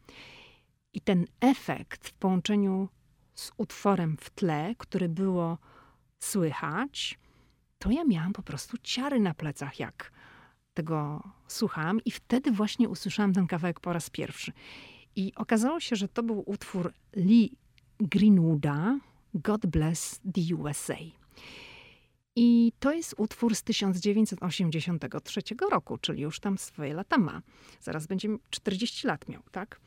I 0.93 1.01
ten 1.01 1.25
efekt 1.39 2.07
w 2.07 2.13
połączeniu 2.13 2.89
z 3.35 3.51
utworem 3.57 4.17
w 4.19 4.29
tle, 4.29 4.75
który 4.77 5.09
było 5.09 5.57
słychać, 6.19 7.19
to 7.79 7.91
ja 7.91 8.03
miałam 8.03 8.33
po 8.33 8.43
prostu 8.43 8.77
ciary 8.83 9.19
na 9.19 9.33
plecach, 9.33 9.79
jak 9.79 10.11
tego 10.73 11.23
słuchałam, 11.47 11.99
i 12.05 12.11
wtedy 12.11 12.51
właśnie 12.51 12.89
usłyszałam 12.89 13.33
ten 13.33 13.47
kawałek 13.47 13.79
po 13.79 13.93
raz 13.93 14.09
pierwszy. 14.09 14.51
I 15.15 15.33
okazało 15.35 15.79
się, 15.79 15.95
że 15.95 16.07
to 16.07 16.23
był 16.23 16.43
utwór 16.45 16.93
Lee 17.15 17.51
Greenwooda, 17.99 18.99
God 19.33 19.65
Bless 19.65 20.19
the 20.33 20.55
USA. 20.55 20.97
I 22.35 22.71
to 22.79 22.93
jest 22.93 23.15
utwór 23.17 23.55
z 23.55 23.63
1983 23.63 25.41
roku, 25.71 25.97
czyli 25.97 26.21
już 26.21 26.39
tam 26.39 26.57
swoje 26.57 26.93
lata 26.93 27.17
ma. 27.17 27.41
Zaraz 27.79 28.07
będzie 28.07 28.29
40 28.49 29.07
lat 29.07 29.29
miał, 29.29 29.41
tak? 29.51 29.79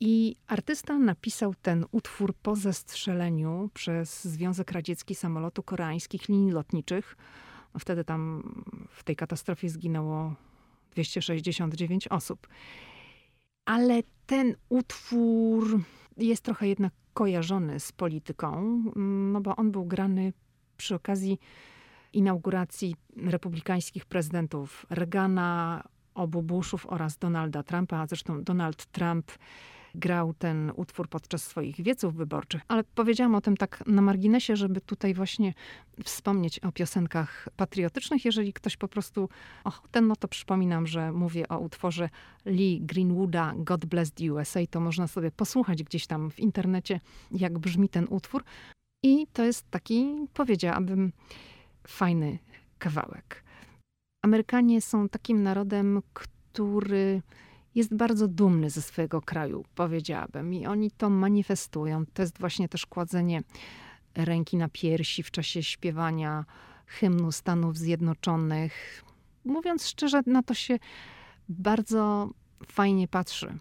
I 0.00 0.36
artysta 0.46 0.98
napisał 0.98 1.54
ten 1.62 1.84
utwór 1.90 2.34
po 2.34 2.56
zestrzeleniu 2.56 3.70
przez 3.74 4.24
Związek 4.24 4.72
Radziecki 4.72 5.14
samolotu 5.14 5.62
koreańskich 5.62 6.28
linii 6.28 6.52
lotniczych. 6.52 7.16
No 7.74 7.80
wtedy 7.80 8.04
tam 8.04 8.42
w 8.90 9.04
tej 9.04 9.16
katastrofie 9.16 9.68
zginęło 9.68 10.34
269 10.90 12.08
osób. 12.08 12.48
Ale 13.64 14.02
ten 14.26 14.54
utwór 14.68 15.80
jest 16.16 16.42
trochę 16.42 16.68
jednak 16.68 16.92
kojarzony 17.14 17.80
z 17.80 17.92
polityką, 17.92 18.82
no 19.32 19.40
bo 19.40 19.56
on 19.56 19.70
był 19.72 19.84
grany 19.84 20.32
przy 20.76 20.94
okazji 20.94 21.38
inauguracji 22.12 22.96
republikańskich 23.16 24.04
prezydentów 24.04 24.86
Reagana, 24.90 25.82
obu 26.14 26.42
Bushów 26.42 26.86
oraz 26.86 27.18
Donalda 27.18 27.62
Trumpa. 27.62 28.06
Zresztą 28.06 28.44
Donald 28.44 28.86
Trump 28.86 29.32
grał 29.96 30.34
ten 30.34 30.72
utwór 30.76 31.08
podczas 31.08 31.42
swoich 31.42 31.82
wieców 31.82 32.14
wyborczych, 32.14 32.62
ale 32.68 32.84
powiedziałam 32.84 33.34
o 33.34 33.40
tym 33.40 33.56
tak 33.56 33.84
na 33.86 34.02
marginesie, 34.02 34.56
żeby 34.56 34.80
tutaj 34.80 35.14
właśnie 35.14 35.54
wspomnieć 36.04 36.58
o 36.58 36.72
piosenkach 36.72 37.48
patriotycznych. 37.56 38.24
Jeżeli 38.24 38.52
ktoś 38.52 38.76
po 38.76 38.88
prostu 38.88 39.28
ochotę, 39.64 40.00
no 40.00 40.16
to 40.16 40.28
przypominam, 40.28 40.86
że 40.86 41.12
mówię 41.12 41.48
o 41.48 41.58
utworze 41.58 42.08
Lee 42.46 42.80
Greenwooda 42.82 43.52
God 43.56 43.84
Bless 43.84 44.12
the 44.12 44.32
USA, 44.32 44.60
to 44.70 44.80
można 44.80 45.06
sobie 45.06 45.30
posłuchać 45.30 45.82
gdzieś 45.82 46.06
tam 46.06 46.30
w 46.30 46.40
internecie, 46.40 47.00
jak 47.30 47.58
brzmi 47.58 47.88
ten 47.88 48.06
utwór. 48.10 48.44
I 49.02 49.26
to 49.32 49.44
jest 49.44 49.70
taki, 49.70 50.14
powiedziałabym, 50.34 51.12
fajny 51.86 52.38
kawałek. 52.78 53.44
Amerykanie 54.22 54.80
są 54.80 55.08
takim 55.08 55.42
narodem, 55.42 56.02
który 56.12 57.22
jest 57.76 57.94
bardzo 57.94 58.28
dumny 58.28 58.70
ze 58.70 58.82
swojego 58.82 59.22
kraju, 59.22 59.64
powiedziałabym. 59.74 60.54
I 60.54 60.66
oni 60.66 60.90
to 60.90 61.10
manifestują. 61.10 62.06
To 62.14 62.22
jest 62.22 62.38
właśnie 62.38 62.68
też 62.68 62.86
kładzenie 62.86 63.42
ręki 64.14 64.56
na 64.56 64.68
piersi 64.68 65.22
w 65.22 65.30
czasie 65.30 65.62
śpiewania 65.62 66.44
hymnu 66.86 67.32
Stanów 67.32 67.76
Zjednoczonych. 67.76 69.04
Mówiąc 69.44 69.88
szczerze, 69.88 70.20
na 70.26 70.42
to 70.42 70.54
się 70.54 70.78
bardzo 71.48 72.30
fajnie 72.66 73.08
patrzy. 73.08 73.58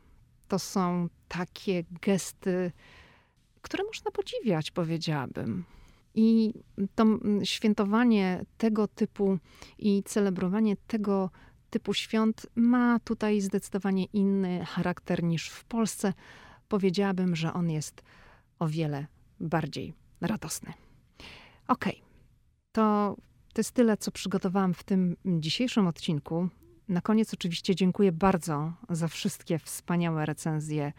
To 0.48 0.60
są 0.60 1.08
takie 1.28 1.84
gesty, 2.02 2.72
które 3.62 3.84
można 3.84 4.12
podziwiać, 4.12 4.72
powiedziałabym. 4.72 5.64
I 6.14 6.54
to 6.96 7.06
świętowanie 7.44 8.46
tego 8.58 8.88
typu 8.88 9.38
i 9.80 10.04
celebrowanie 10.04 10.76
tego 10.88 11.30
typu 11.76 11.94
świąt 11.94 12.48
ma 12.56 13.00
tutaj 13.00 13.42
zdecydowanie 13.42 14.06
inny 14.06 14.66
charakter 14.66 15.24
niż 15.24 15.50
w 15.50 15.64
Polsce. 15.64 16.14
Powiedziałabym, 16.68 17.36
że 17.36 17.54
on 17.54 17.70
jest 17.70 18.02
o 18.60 18.68
wiele 18.68 19.06
bardziej 19.40 19.94
radosny. 20.22 20.74
Ok, 21.68 21.86
to, 22.72 23.16
to 23.54 23.60
jest 23.60 23.72
tyle, 23.72 23.98
co 23.98 24.12
przygotowałam 24.12 24.74
w 24.74 24.84
tym 24.84 25.18
dzisiejszym 25.26 25.88
odcinku. 25.88 26.50
Na 26.88 27.02
koniec 27.02 27.34
oczywiście 27.34 27.76
dziękuję 27.76 28.12
bardzo 28.12 28.74
za 28.90 29.08
wszystkie 29.08 29.60
wspaniałe 29.60 30.26
recenzje 30.26 30.94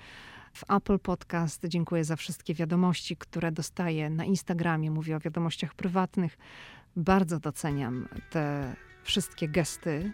w 0.52 0.70
Apple 0.70 0.98
Podcast. 0.98 1.66
Dziękuję 1.68 2.04
za 2.04 2.16
wszystkie 2.16 2.54
wiadomości, 2.54 3.16
które 3.16 3.52
dostaję 3.52 4.10
na 4.10 4.24
Instagramie. 4.24 4.90
Mówię 4.90 5.16
o 5.16 5.20
wiadomościach 5.20 5.74
prywatnych. 5.74 6.38
Bardzo 6.96 7.40
doceniam 7.40 8.08
te 8.30 8.76
wszystkie 9.02 9.48
gesty 9.48 10.12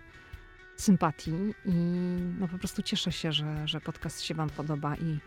sympatii 0.82 1.54
i 1.64 1.72
no 2.38 2.48
po 2.48 2.58
prostu 2.58 2.82
cieszę 2.82 3.12
się, 3.12 3.32
że, 3.32 3.68
że 3.68 3.80
podcast 3.80 4.22
się 4.22 4.34
Wam 4.34 4.50
podoba 4.50 4.96
i, 4.96 5.18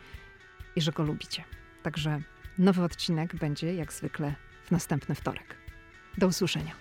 i 0.75 0.81
że 0.81 0.91
go 0.91 1.03
lubicie. 1.03 1.43
Także 1.83 2.21
nowy 2.57 2.83
odcinek 2.83 3.35
będzie 3.35 3.75
jak 3.75 3.93
zwykle 3.93 4.35
w 4.63 4.71
następny 4.71 5.15
wtorek. 5.15 5.55
Do 6.17 6.27
usłyszenia. 6.27 6.75